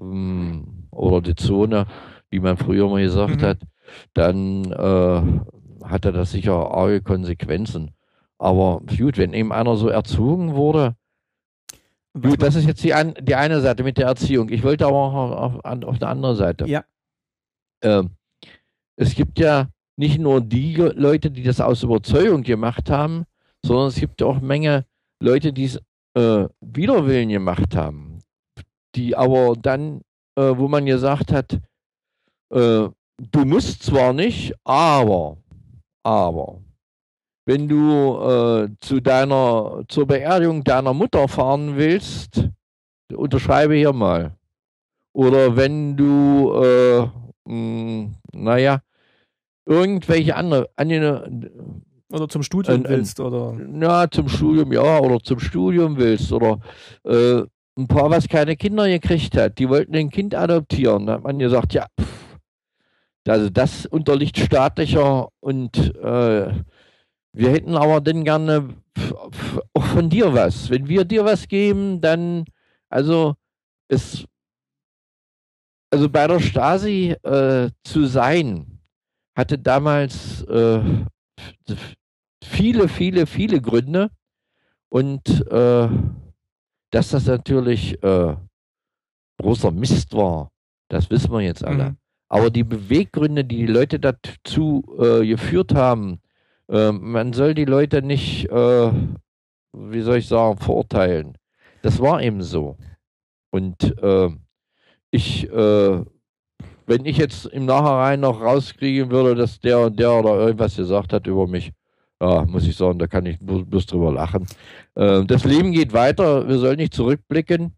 [0.00, 1.86] hm, oder die Zone,
[2.30, 3.44] wie man früher mal gesagt mhm.
[3.46, 3.58] hat,
[4.12, 7.92] dann äh, hatte das sicher arge Konsequenzen.
[8.38, 10.94] Aber gut, wenn eben einer so erzogen wurde,
[12.22, 14.48] gut, das ist jetzt die, an, die eine Seite mit der Erziehung.
[14.50, 16.66] Ich wollte aber auch auf, auf, auf eine andere Seite.
[16.66, 16.84] Ja.
[17.82, 18.10] Ähm,
[18.96, 23.24] es gibt ja nicht nur die Leute, die das aus Überzeugung gemacht haben,
[23.64, 24.84] sondern es gibt auch Menge
[25.20, 25.80] Leute, die es
[26.14, 28.20] äh, Widerwillen gemacht haben,
[28.94, 30.02] die aber dann,
[30.36, 31.54] äh, wo man gesagt hat,
[32.50, 32.88] äh,
[33.18, 35.36] du musst zwar nicht, aber,
[36.02, 36.60] aber,
[37.48, 42.46] wenn du äh, zu deiner, zur Beerdigung deiner Mutter fahren willst,
[43.10, 44.36] unterschreibe hier mal.
[45.14, 47.10] Oder wenn du, äh, mh,
[47.46, 48.82] hm, naja,
[49.64, 50.68] irgendwelche andere,
[52.12, 53.56] oder zum Studium äh, willst, oder?
[53.80, 56.60] Ja, zum Studium, ja, oder zum Studium willst, oder
[57.04, 57.44] äh,
[57.78, 61.06] ein Paar, was keine Kinder gekriegt hat, die wollten ein Kind adoptieren.
[61.06, 62.28] Da hat man gesagt, ja, pff,
[63.26, 66.52] also das unterliegt staatlicher und äh,
[67.32, 68.74] wir hätten aber dann gerne
[69.74, 70.70] auch von dir was.
[70.70, 72.44] Wenn wir dir was geben, dann,
[72.88, 73.34] also
[73.88, 74.24] es,
[75.90, 78.80] also bei der Stasi äh, zu sein,
[79.36, 80.80] hatte damals äh,
[82.42, 84.10] viele, viele, viele Gründe
[84.88, 85.88] und äh,
[86.90, 88.36] dass das natürlich äh,
[89.40, 90.50] großer Mist war,
[90.88, 91.90] das wissen wir jetzt alle.
[91.90, 91.96] Mhm.
[92.30, 96.20] Aber die Beweggründe, die die Leute dazu äh, geführt haben,
[96.68, 98.92] ähm, man soll die Leute nicht, äh,
[99.72, 101.36] wie soll ich sagen, verurteilen.
[101.82, 102.76] Das war eben so.
[103.50, 104.28] Und äh,
[105.10, 106.04] ich, äh,
[106.86, 111.12] wenn ich jetzt im Nachhinein noch rauskriegen würde, dass der und der oder irgendwas gesagt
[111.12, 111.72] hat über mich,
[112.20, 114.46] ja, muss ich sagen, da kann ich bloß drüber lachen.
[114.94, 117.74] Äh, das Leben geht weiter, wir sollen nicht zurückblicken.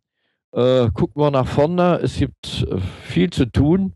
[0.53, 3.95] Äh, gucken wir nach vorne, es gibt äh, viel zu tun.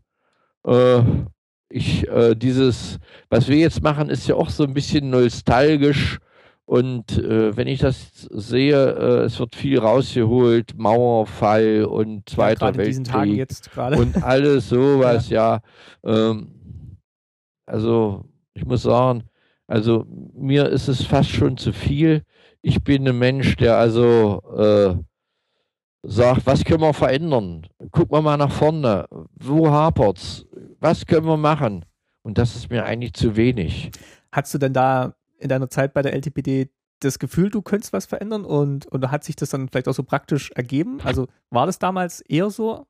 [1.69, 2.99] Äh, ich, äh, dieses,
[3.29, 6.19] was wir jetzt machen, ist ja auch so ein bisschen nostalgisch.
[6.67, 8.75] Und äh, wenn ich das sehe,
[9.25, 13.47] es wird viel rausgeholt, Mauerfall und Zweiter ja, Weltkrieg
[13.77, 15.61] und alles sowas, ja.
[16.03, 16.31] ja.
[16.31, 16.47] Ähm,
[17.67, 19.25] also ich muss sagen,
[19.67, 22.23] also mir ist es fast schon zu viel.
[22.61, 24.95] Ich bin ein Mensch, der also äh,
[26.07, 27.67] sagt, was können wir verändern?
[27.91, 29.07] Gucken wir mal nach vorne.
[29.35, 30.45] Wo hapert's?
[30.79, 31.85] Was können wir machen?
[32.23, 33.91] Und das ist mir eigentlich zu wenig.
[34.31, 38.05] Hast du denn da in deiner Zeit bei der LTPD das Gefühl, du könntest was
[38.05, 40.99] verändern und, und hat sich das dann vielleicht auch so praktisch ergeben?
[41.03, 42.85] Also war das damals eher so?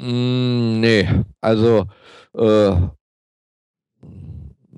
[0.00, 1.08] Mm, nee,
[1.40, 1.86] also
[2.34, 2.76] äh,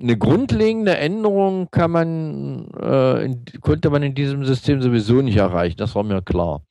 [0.01, 5.77] eine grundlegende Änderung kann man, äh, in, konnte man in diesem System sowieso nicht erreichen,
[5.77, 6.61] das war mir klar.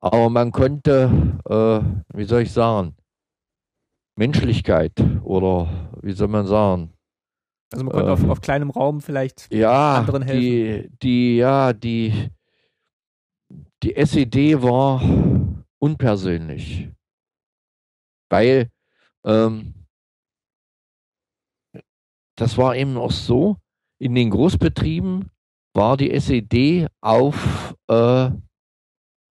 [0.00, 2.96] Aber man konnte, äh, wie soll ich sagen,
[4.16, 4.92] Menschlichkeit
[5.22, 6.92] oder wie soll man sagen?
[7.72, 10.40] Also man konnte äh, auf, auf, kleinem Raum vielleicht ja, anderen helfen.
[10.40, 12.30] Die, die, ja, die,
[13.82, 15.02] die SED war
[15.78, 16.90] unpersönlich.
[18.30, 18.70] Weil
[19.24, 19.74] ähm,
[22.36, 23.56] das war eben auch so,
[23.98, 25.30] in den Großbetrieben
[25.74, 28.30] war die SED auf, äh,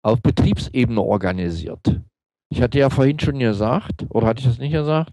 [0.09, 2.01] auf Betriebsebene organisiert.
[2.51, 5.13] Ich hatte ja vorhin schon gesagt, oder hatte ich das nicht gesagt?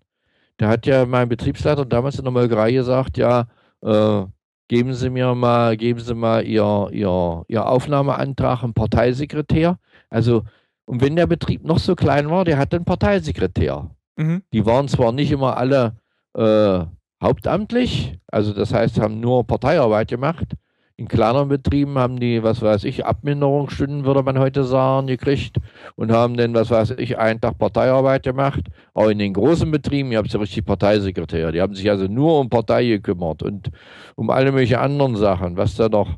[0.57, 3.47] Da hat ja mein Betriebsleiter damals in der Molkerei gesagt, ja,
[3.81, 4.23] äh,
[4.67, 9.77] geben Sie mir mal, geben Sie mal Ihr, Ihr, Ihr Aufnahmeantrag im Parteisekretär.
[10.09, 10.43] Also,
[10.85, 13.89] und wenn der Betrieb noch so klein war, der hatte einen Parteisekretär.
[14.15, 14.43] Mhm.
[14.53, 15.97] Die waren zwar nicht immer alle
[16.35, 16.85] äh,
[17.21, 20.53] hauptamtlich, also das heißt, haben nur Parteiarbeit gemacht.
[20.97, 25.57] In kleineren Betrieben haben die, was weiß ich, Abminderungsstunden, würde man heute sagen, gekriegt
[25.97, 28.61] und haben dann, was weiß ich, einen Tag Parteiarbeit gemacht.
[28.93, 32.39] Aber in den großen Betrieben, ihr habt ja richtig Parteisekretär, die haben sich also nur
[32.39, 33.71] um Partei gekümmert und
[34.15, 36.17] um alle möglichen anderen Sachen, was da noch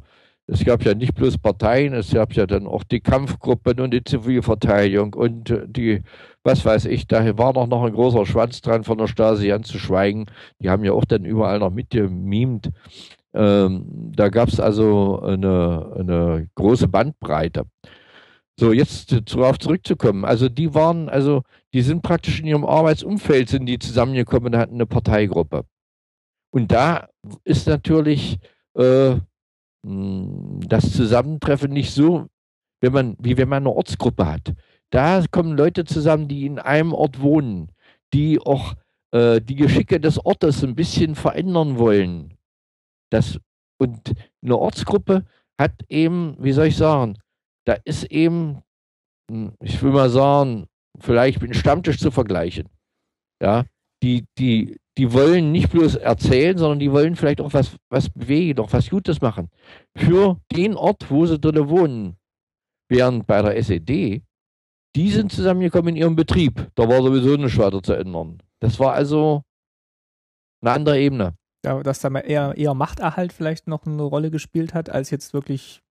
[0.49, 4.03] es gab ja nicht bloß Parteien, es gab ja dann auch die Kampfgruppen und die
[4.03, 6.03] Zivilverteidigung und die,
[6.43, 10.28] was weiß ich, da war doch noch ein großer Schwanz dran von der Stasi anzuschweigen.
[10.59, 12.69] Die haben ja auch dann überall noch mitgemimt.
[13.38, 13.86] Ähm,
[14.16, 17.66] da gab es also eine, eine große Bandbreite.
[18.60, 20.26] So, jetzt darauf zurückzukommen.
[20.26, 24.74] Also die waren, also die sind praktisch in ihrem Arbeitsumfeld, sind die zusammengekommen und hatten
[24.74, 25.66] eine Parteigruppe.
[26.52, 27.10] Und da
[27.44, 28.40] ist natürlich
[28.74, 29.18] äh,
[29.86, 32.26] hm, das Zusammentreffen nicht so,
[32.82, 34.54] wenn man, wie wenn man eine Ortsgruppe hat.
[34.90, 37.72] Da kommen Leute zusammen, die in einem Ort wohnen,
[38.14, 38.74] die auch
[39.12, 42.37] äh, die Geschicke des Ortes ein bisschen verändern wollen.
[43.12, 43.39] Das,
[43.80, 45.26] und eine Ortsgruppe
[45.60, 47.18] hat eben, wie soll ich sagen,
[47.66, 48.64] da ist eben,
[49.30, 50.68] hm, ich will mal sagen,
[50.99, 52.70] vielleicht mit einem Stammtisch zu vergleichen.
[53.41, 53.66] Ja,
[54.03, 58.60] die, die, die wollen nicht bloß erzählen, sondern die wollen vielleicht auch was, was bewegen,
[58.60, 59.49] auch was Gutes machen.
[59.95, 62.18] Für den Ort, wo sie drin wohnen.
[62.89, 64.24] Während bei der SED,
[64.95, 66.72] die sind zusammengekommen in ihrem Betrieb.
[66.76, 68.41] Da war sowieso nichts weiter zu ändern.
[68.60, 69.43] Das war also
[70.62, 71.36] eine andere Ebene.
[71.84, 75.82] Dass da eher, eher Machterhalt vielleicht noch eine Rolle gespielt hat, als jetzt wirklich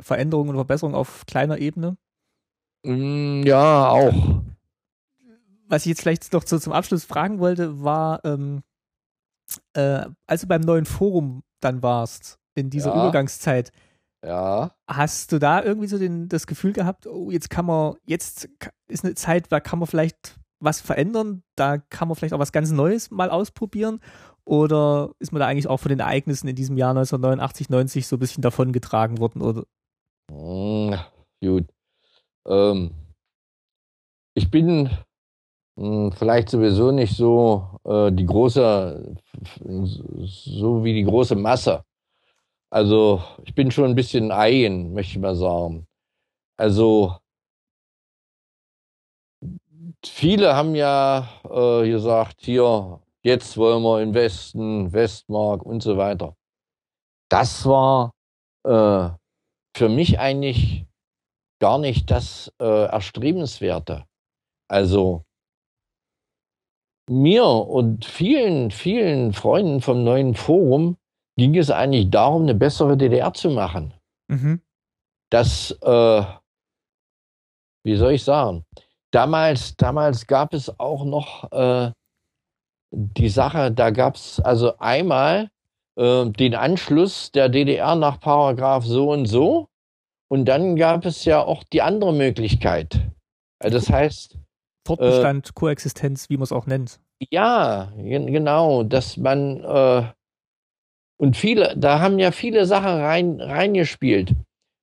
[0.00, 1.96] Veränderungen und Verbesserungen auf kleiner Ebene?
[2.84, 4.42] Mm, ja, auch
[5.68, 8.62] was ich jetzt vielleicht noch so zum Abschluss fragen wollte, war, ähm,
[9.74, 13.02] äh, als du beim neuen Forum dann warst, in dieser ja.
[13.02, 13.72] Übergangszeit,
[14.24, 14.70] ja.
[14.88, 18.48] Hast du da irgendwie so den, das Gefühl gehabt, oh, jetzt kann man, jetzt
[18.88, 22.52] ist eine Zeit, da kann man vielleicht was verändern, da kann man vielleicht auch was
[22.52, 24.00] ganz Neues mal ausprobieren?
[24.46, 28.16] Oder ist man da eigentlich auch von den Ereignissen in diesem Jahr 1989, 90 so
[28.16, 29.40] ein bisschen davongetragen worden?
[29.40, 29.64] Oder?
[30.30, 30.98] Hm,
[31.42, 31.66] gut.
[32.46, 32.90] Ähm,
[34.34, 34.90] ich bin
[35.78, 39.16] hm, vielleicht sowieso nicht so äh, die große,
[40.24, 41.84] so wie die große Masse.
[42.70, 45.86] Also ich bin schon ein bisschen eigen, möchte ich mal sagen.
[46.56, 47.16] Also
[50.04, 56.36] viele haben ja äh, gesagt, hier, jetzt wollen wir in Westen, Westmark und so weiter.
[57.30, 58.12] Das war
[58.64, 59.10] äh,
[59.76, 60.86] für mich eigentlich
[61.60, 64.04] gar nicht das äh, Erstrebenswerte.
[64.68, 65.24] Also
[67.08, 70.96] mir und vielen, vielen Freunden vom neuen Forum
[71.36, 73.94] ging es eigentlich darum, eine bessere DDR zu machen.
[74.28, 74.62] Mhm.
[75.30, 76.24] Das, äh,
[77.84, 78.64] wie soll ich sagen,
[79.10, 81.92] damals, damals gab es auch noch äh,
[82.94, 85.50] die Sache, da gab es also einmal
[85.96, 89.68] äh, den Anschluss der DDR nach Paragraph so und so.
[90.28, 93.00] Und dann gab es ja auch die andere Möglichkeit.
[93.60, 94.38] Äh, das heißt.
[94.86, 97.00] Fortbestand, äh, Koexistenz, wie man es auch nennt.
[97.30, 100.04] Ja, genau, dass man äh,
[101.16, 104.34] und viele, da haben ja viele Sachen rein, reingespielt.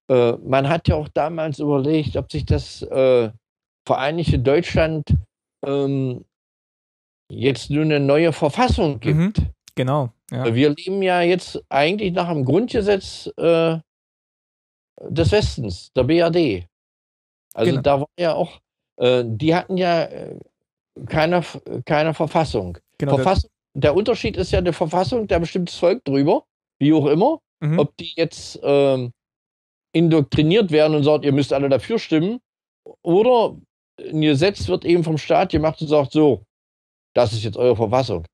[0.10, 3.30] Äh, man hat ja auch damals überlegt, ob sich das äh,
[3.86, 5.16] Vereinigte Deutschland
[5.66, 6.26] ähm,
[7.32, 9.18] jetzt nur eine neue Verfassung gibt.
[9.18, 9.34] Mhm,
[9.76, 10.10] genau.
[10.32, 10.54] Ja.
[10.54, 13.78] Wir leben ja jetzt eigentlich nach dem Grundgesetz äh,
[15.02, 16.68] des Westens, der BRD.
[17.54, 17.82] Also genau.
[17.82, 18.60] da war ja auch,
[18.98, 20.36] äh, die hatten ja äh,
[21.08, 21.44] keine,
[21.86, 22.78] keine Verfassung.
[22.98, 23.50] Genau, Verfassung.
[23.74, 26.44] Der Unterschied ist ja, eine Verfassung, da bestimmt das Volk drüber,
[26.80, 27.40] wie auch immer.
[27.62, 27.80] Mhm.
[27.80, 29.12] Ob die jetzt ähm,
[29.94, 32.40] indoktriniert werden und sagt, ihr müsst alle dafür stimmen,
[33.04, 33.58] oder
[34.00, 36.44] ein Gesetz wird eben vom Staat gemacht und sagt, so,
[37.14, 38.26] das ist jetzt eure Verfassung.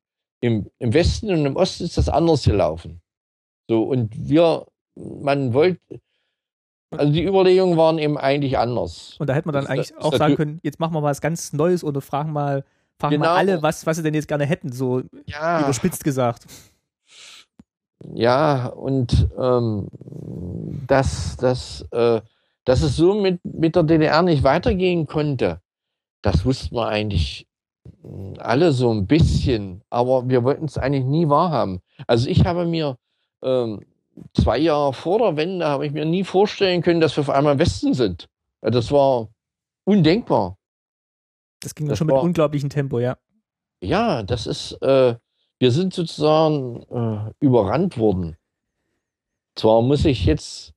[0.41, 3.01] Im, Im Westen und im Osten ist das anders gelaufen.
[3.67, 4.65] So, und wir,
[4.95, 5.79] man wollte,
[6.91, 9.15] also die Überlegungen waren eben eigentlich anders.
[9.19, 11.21] Und da hätte man dann das, eigentlich das, auch sagen können, jetzt machen wir was
[11.21, 12.63] ganz Neues oder fragen mal,
[12.99, 13.25] fragen genau.
[13.25, 15.61] mal alle, was, was sie denn jetzt gerne hätten, so ja.
[15.61, 16.45] überspitzt gesagt.
[18.13, 19.87] Ja, und ähm,
[20.87, 22.21] dass, dass, äh,
[22.63, 25.61] dass es so mit, mit der DDR nicht weitergehen konnte,
[26.21, 27.46] das wussten wir eigentlich
[28.37, 31.81] alle so ein bisschen, aber wir wollten es eigentlich nie wahrhaben.
[32.05, 32.97] Also ich habe mir
[33.41, 33.81] ähm,
[34.33, 37.53] zwei Jahre vor der Wende habe ich mir nie vorstellen können, dass wir auf einmal
[37.53, 38.27] im Westen sind.
[38.61, 39.29] Das war
[39.83, 40.57] undenkbar.
[41.61, 43.17] Das ging das schon war, mit unglaublichem Tempo, ja.
[43.81, 45.15] Ja, das ist, äh,
[45.59, 48.37] wir sind sozusagen äh, überrannt worden.
[49.55, 50.73] Zwar muss ich jetzt,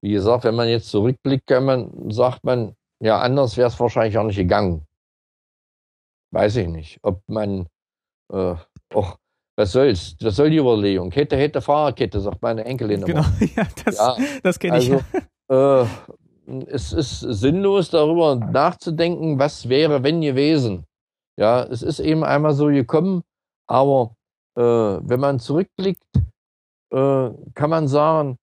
[0.00, 4.16] wie gesagt, wenn man jetzt zurückblickt, kann man, sagt man, ja, anders wäre es wahrscheinlich
[4.18, 4.86] auch nicht gegangen.
[6.32, 7.66] Weiß ich nicht, ob man,
[8.32, 8.54] äh,
[8.94, 9.18] auch
[9.56, 10.16] was soll's?
[10.22, 11.10] Was soll die Überlegung?
[11.10, 13.20] Kette, hätte, Fahrradkette, sagt meine Enkelin Genau,
[13.56, 14.90] ja, das, ja, das kenne ich.
[14.90, 15.04] Also,
[15.86, 15.86] äh,
[16.66, 20.86] es ist sinnlos, darüber nachzudenken, was wäre, wenn gewesen.
[21.38, 23.22] Ja, es ist eben einmal so gekommen,
[23.68, 24.14] aber
[24.56, 26.04] äh, wenn man zurückblickt,
[26.92, 28.38] äh, kann man sagen,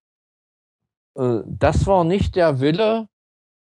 [1.18, 3.08] äh, das war nicht der Wille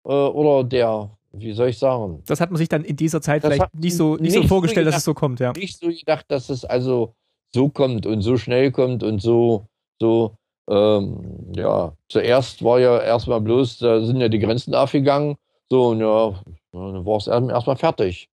[0.05, 2.23] äh, oder der, wie soll ich sagen?
[2.25, 4.43] Das hat man sich dann in dieser Zeit das vielleicht nicht so, nicht, nicht so
[4.43, 5.53] vorgestellt, so gedacht, dass es so kommt, ja.
[5.53, 7.13] Nicht so gedacht, dass es also
[7.53, 9.65] so kommt und so schnell kommt und so,
[9.99, 10.35] so,
[10.69, 15.37] ähm, ja, zuerst war ja erstmal bloß, da sind ja die Grenzen aufgegangen,
[15.69, 16.33] so, und ja,
[16.71, 18.29] dann war es erstmal fertig.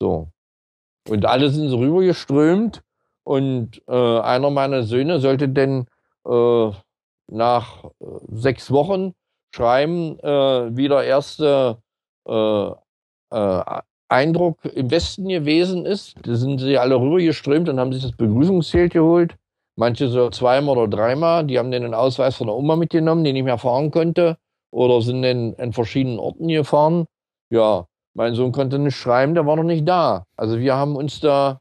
[0.00, 0.28] So.
[1.08, 2.82] Und alle sind so rübergeströmt
[3.24, 5.86] und äh, einer meiner Söhne sollte denn
[6.26, 6.70] äh,
[7.30, 9.14] nach äh, sechs Wochen
[9.54, 11.78] schreiben, äh, wie der erste
[12.28, 12.70] äh,
[13.30, 16.16] äh, Eindruck im Westen gewesen ist.
[16.22, 19.36] Da sind sie alle rübergeströmt und haben sich das Begrüßungszelt geholt.
[19.76, 21.46] Manche so zweimal oder dreimal.
[21.46, 24.38] Die haben den Ausweis von der Oma mitgenommen, den ich mehr fahren konnte.
[24.70, 27.06] Oder sind in, in verschiedenen Orten gefahren.
[27.50, 30.24] Ja, mein Sohn konnte nicht schreiben, der war noch nicht da.
[30.36, 31.60] Also wir haben uns da,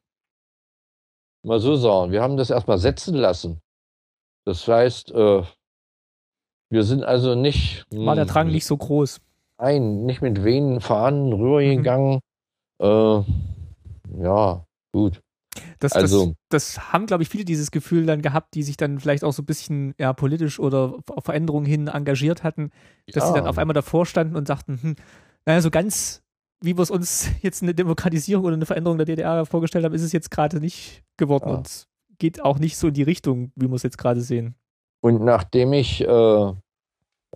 [1.45, 3.61] mal so sagen, wir haben das erstmal setzen lassen.
[4.45, 5.43] Das heißt, äh,
[6.69, 7.85] wir sind also nicht.
[7.91, 9.21] War der Drang nicht so groß?
[9.59, 12.19] Nein, nicht mit Venen fahren, rübergegangen.
[12.79, 12.85] Mhm.
[12.85, 15.21] Äh, ja, gut.
[15.79, 18.99] Das, also, das, das haben, glaube ich, viele dieses Gefühl dann gehabt, die sich dann
[18.99, 22.71] vielleicht auch so ein bisschen ja, politisch oder auf Veränderungen hin engagiert hatten,
[23.11, 23.27] dass ja.
[23.27, 24.95] sie dann auf einmal davor standen und sagten, hm,
[25.45, 26.23] naja, so ganz
[26.61, 30.03] wie wir es uns jetzt eine Demokratisierung oder eine Veränderung der DDR vorgestellt haben, ist
[30.03, 31.55] es jetzt gerade nicht geworden ja.
[31.57, 31.87] und
[32.19, 34.55] geht auch nicht so in die Richtung, wie wir es jetzt gerade sehen.
[35.01, 36.53] Und nachdem ich, äh,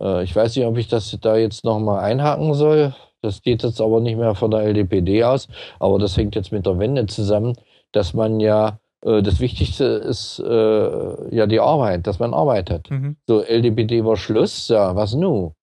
[0.02, 3.80] äh, ich weiß nicht, ob ich das da jetzt nochmal einhaken soll, das geht jetzt
[3.80, 5.48] aber nicht mehr von der LDPD aus,
[5.78, 7.54] aber das hängt jetzt mit der Wende zusammen,
[7.92, 12.90] dass man ja, äh, das Wichtigste ist äh, ja die Arbeit, dass man arbeitet.
[12.90, 13.16] Mhm.
[13.26, 15.54] So, LDPD war Schluss, ja, was nun?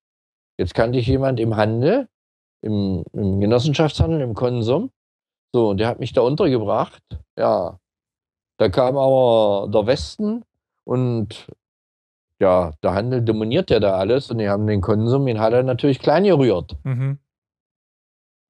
[0.58, 2.08] Jetzt kannte ich jemand im Handel,
[2.62, 4.90] im, im Genossenschaftshandel, im Konsum.
[5.52, 7.02] So, der hat mich da untergebracht.
[7.36, 7.78] Ja,
[8.58, 10.44] da kam aber der Westen
[10.84, 11.46] und
[12.40, 15.62] ja, der Handel dominiert ja da alles und die haben den Konsum, den hat er
[15.62, 16.76] natürlich klein gerührt.
[16.84, 17.18] Mhm.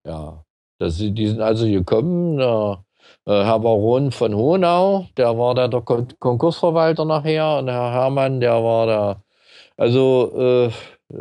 [0.07, 0.45] Ja,
[0.79, 2.39] das, die sind also gekommen.
[2.39, 2.85] Der,
[3.27, 8.41] äh, Herr Baron von Honau, der war da der Kon Konkursverwalter nachher und Herr Hermann,
[8.41, 9.23] der war da.
[9.77, 10.71] Also, äh,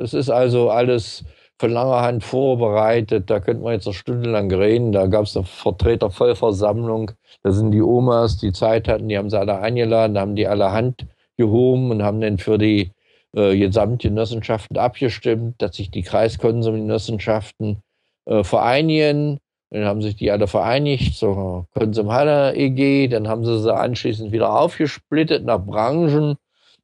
[0.02, 1.26] es ist also alles
[1.60, 3.30] von langer Hand vorbereitet.
[3.30, 4.92] Da könnte man jetzt noch stundenlang reden.
[4.92, 7.12] Da gab es eine Vertretervollversammlung.
[7.44, 10.48] Da sind die Omas, die Zeit hatten, die haben sie alle eingeladen, da haben die
[10.48, 11.06] alle Hand
[11.40, 12.92] gehoben und haben dann für die
[13.34, 17.82] äh, Gesamtgenossenschaften abgestimmt, dass sich die Kreiskonsumgenossenschaften
[18.26, 19.40] äh, vereinigen
[19.72, 23.08] Dann haben sich die alle vereinigt zur Konsum Halle EG.
[23.08, 26.36] Dann haben sie sie anschließend wieder aufgesplittet nach Branchen.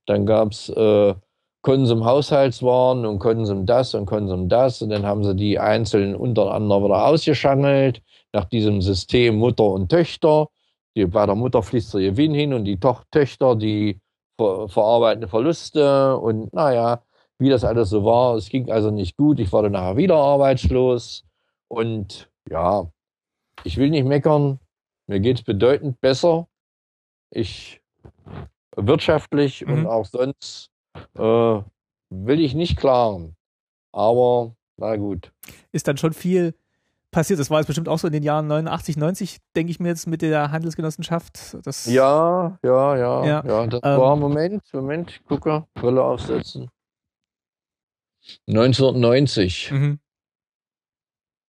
[0.05, 1.13] Dann gab's äh,
[1.61, 4.81] Konsum Haushaltswaren und Konsum das und Konsum das.
[4.81, 8.01] Und dann haben sie die einzeln untereinander wieder ausgeschangelt
[8.31, 10.47] nach diesem System Mutter und Töchter.
[10.95, 12.79] Die, bei der Mutter fließt der Gewinn hin und die
[13.11, 13.99] Töchter, die
[14.37, 16.17] ver verarbeiten Verluste.
[16.17, 17.03] Und naja,
[17.39, 18.35] wie das alles so war.
[18.35, 19.39] Es ging also nicht gut.
[19.39, 21.25] Ich war dann nachher wieder arbeitslos.
[21.67, 22.89] Und ja,
[23.63, 24.59] ich will nicht meckern.
[25.07, 26.47] Mir geht es bedeutend besser.
[27.31, 27.81] Ich
[28.75, 29.73] wirtschaftlich mhm.
[29.73, 30.69] und auch sonst
[31.17, 31.61] äh,
[32.09, 33.35] will ich nicht klagen.
[33.91, 35.31] Aber na gut.
[35.71, 36.53] Ist dann schon viel
[37.15, 37.39] passiert.
[37.39, 40.05] Das war jetzt bestimmt auch so in den Jahren 89, 90, denke ich mir jetzt
[40.05, 41.57] mit der Handelsgenossenschaft.
[41.63, 43.43] Das ja, ja, ja, ja.
[43.45, 46.69] ja das ähm, war Moment, Moment, gucke, Brille aufsetzen.
[48.47, 49.71] 1990.
[49.71, 49.99] Mhm.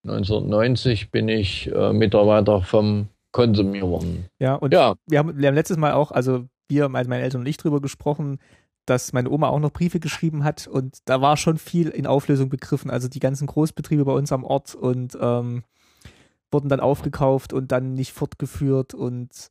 [0.05, 4.27] 1990 bin ich äh, Mitarbeiter vom Konsum geworden.
[4.39, 4.95] Ja, und ja.
[5.07, 8.39] Wir, haben, wir haben letztes Mal auch, also wir, meine Eltern und ich drüber gesprochen,
[8.87, 12.49] dass meine Oma auch noch Briefe geschrieben hat und da war schon viel in Auflösung
[12.49, 12.91] begriffen.
[12.91, 15.65] Also die ganzen Großbetriebe bei uns am Ort und ähm,
[16.51, 19.51] wurden dann aufgekauft und dann nicht fortgeführt und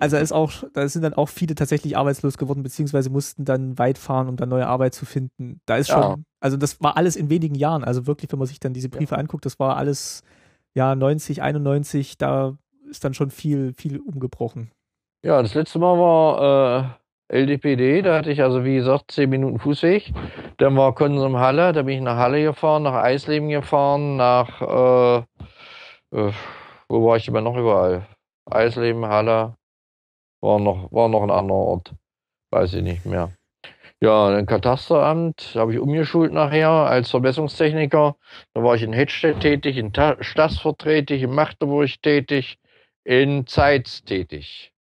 [0.00, 3.96] also ist auch, da sind dann auch viele tatsächlich arbeitslos geworden, beziehungsweise mussten dann weit
[3.96, 5.60] fahren, um dann neue Arbeit zu finden.
[5.66, 6.02] Da ist ja.
[6.02, 7.84] schon, also das war alles in wenigen Jahren.
[7.84, 9.20] Also wirklich, wenn man sich dann diese Briefe ja.
[9.20, 10.24] anguckt, das war alles
[10.74, 12.58] ja 90, 91, da
[12.90, 14.72] ist dann schon viel, viel umgebrochen.
[15.22, 19.58] Ja, das letzte Mal war äh, LDPD, da hatte ich also wie gesagt 10 Minuten
[19.58, 20.12] Fußweg.
[20.58, 25.24] Dann war Konsum Halle, da bin ich nach Halle gefahren, nach Eisleben gefahren, nach äh,
[26.14, 26.32] äh,
[26.88, 28.06] wo war ich immer noch überall?
[28.50, 29.56] Eisleben, Halle,
[30.40, 31.94] war noch, war noch ein anderer Ort.
[32.50, 33.32] Weiß ich nicht mehr.
[34.00, 38.16] Ja, ein Katasteramt habe ich umgeschult nachher als Verbesserungstechniker.
[38.52, 42.58] Da war ich in Hedstedt tätig, in Stassfurt tätig, in Magdeburg tätig,
[43.04, 44.73] in Zeitz tätig.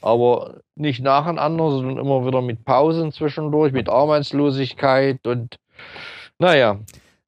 [0.00, 5.58] Aber nicht nacheinander, sondern immer wieder mit Pausen zwischendurch, mit Arbeitslosigkeit und
[6.38, 6.78] naja.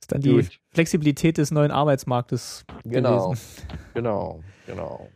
[0.01, 0.61] Ist dann die gut.
[0.73, 2.65] Flexibilität des neuen Arbeitsmarktes.
[2.85, 3.69] Genau, gewesen.
[3.95, 5.09] genau, genau.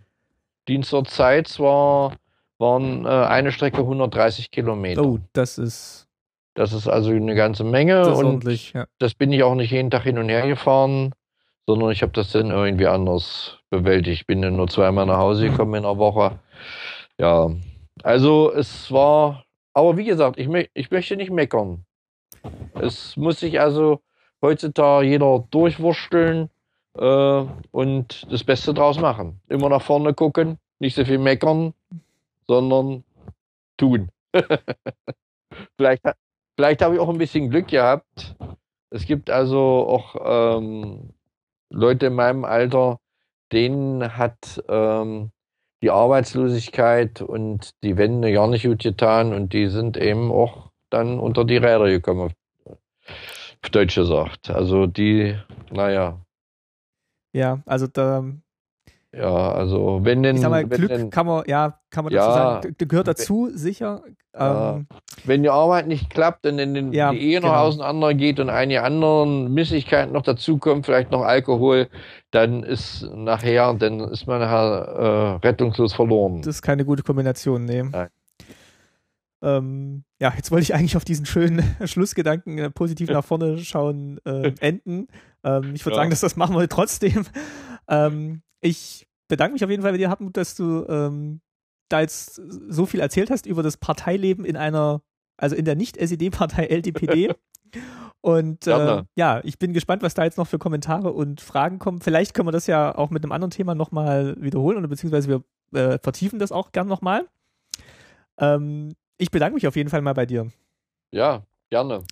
[0.67, 2.17] Dienst zur Zeit war
[2.59, 5.05] waren äh, eine Strecke 130 Kilometer.
[5.05, 6.07] Oh, das ist.
[6.55, 8.03] Das ist also eine ganze Menge.
[8.03, 8.87] Das und ja.
[8.99, 11.13] das bin ich auch nicht jeden Tag hin und her gefahren,
[11.67, 14.21] sondern ich habe das dann irgendwie anders bewältigt.
[14.21, 16.39] Ich bin dann nur zweimal nach Hause gekommen in einer Woche.
[17.19, 17.51] Ja,
[18.03, 21.85] also es war, aber wie gesagt, ich, mö ich möchte nicht meckern.
[22.75, 24.01] Es muss sich also
[24.43, 26.51] heutzutage jeder durchwursteln
[26.99, 29.41] äh, und das Beste draus machen.
[29.49, 31.73] Immer nach vorne gucken, nicht so viel meckern,
[32.47, 33.05] sondern
[33.77, 34.11] tun.
[35.77, 36.03] vielleicht
[36.57, 38.37] vielleicht habe ich auch ein bisschen Glück gehabt.
[38.91, 41.11] Es gibt also auch ähm,
[41.71, 43.01] Leute in meinem Alter,
[43.53, 45.31] denen hat ähm,
[45.85, 51.19] die Arbeitslosigkeit und die Wände gar nicht gut getan und die sind eben auch dann
[51.19, 52.33] unter die Räder gekommen,
[53.63, 54.49] auf Deutsch gesagt.
[54.49, 55.37] Also die,
[55.71, 56.19] naja.
[57.35, 58.25] Ja, also da
[59.13, 60.37] ja, also wenn denn.
[60.37, 63.51] Ich sag mal, Glück denn, kann man, ja, kann man ja, dazu sagen, gehört dazu,
[63.53, 64.03] sicher.
[64.37, 64.87] Ähm,
[65.25, 67.61] wenn die Arbeit nicht klappt und in den, ja, die Ehe noch genau.
[67.61, 71.89] auseinander geht und einige anderen Missigkeiten noch dazukommen, vielleicht noch Alkohol,
[72.33, 76.43] dann ist nachher, dann ist man nachher äh, rettungslos verloren.
[76.43, 77.85] Das ist keine gute Kombination, nee.
[77.85, 78.09] Nein.
[79.41, 84.19] Ähm, ja, jetzt wollte ich eigentlich auf diesen schönen Schlussgedanken äh, positiv nach vorne schauen
[84.25, 85.07] äh, enden.
[85.45, 86.01] Ähm, ich würde ja.
[86.01, 87.25] sagen, dass das machen wir trotzdem.
[87.87, 91.43] Ähm, ich bedanke mich auf jeden Fall bei dir, Hartmut, dass du ähm,
[91.95, 95.01] da jetzt so viel erzählt hast über das Parteileben in einer,
[95.37, 97.35] also in der Nicht-SED-Partei LDPD.
[98.21, 102.01] Und äh, ja, ich bin gespannt, was da jetzt noch für Kommentare und Fragen kommen.
[102.01, 105.79] Vielleicht können wir das ja auch mit einem anderen Thema nochmal wiederholen oder beziehungsweise wir
[105.79, 107.29] äh, vertiefen das auch gern nochmal.
[108.39, 110.51] Ähm, ich bedanke mich auf jeden Fall mal bei dir.
[111.11, 112.03] Ja, gerne.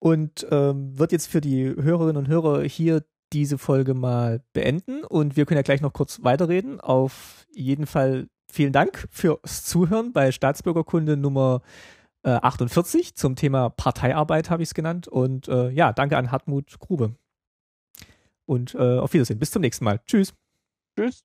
[0.00, 5.36] Und ähm, wird jetzt für die Hörerinnen und Hörer hier diese Folge mal beenden und
[5.36, 6.80] wir können ja gleich noch kurz weiterreden.
[6.80, 11.62] Auf jeden Fall vielen Dank fürs Zuhören bei Staatsbürgerkunde Nummer
[12.22, 15.08] äh, 48 zum Thema Parteiarbeit habe ich es genannt.
[15.08, 17.14] Und äh, ja, danke an Hartmut Grube.
[18.46, 19.38] Und äh, auf Wiedersehen.
[19.38, 20.00] Bis zum nächsten Mal.
[20.06, 20.34] Tschüss.
[20.98, 21.24] Tschüss.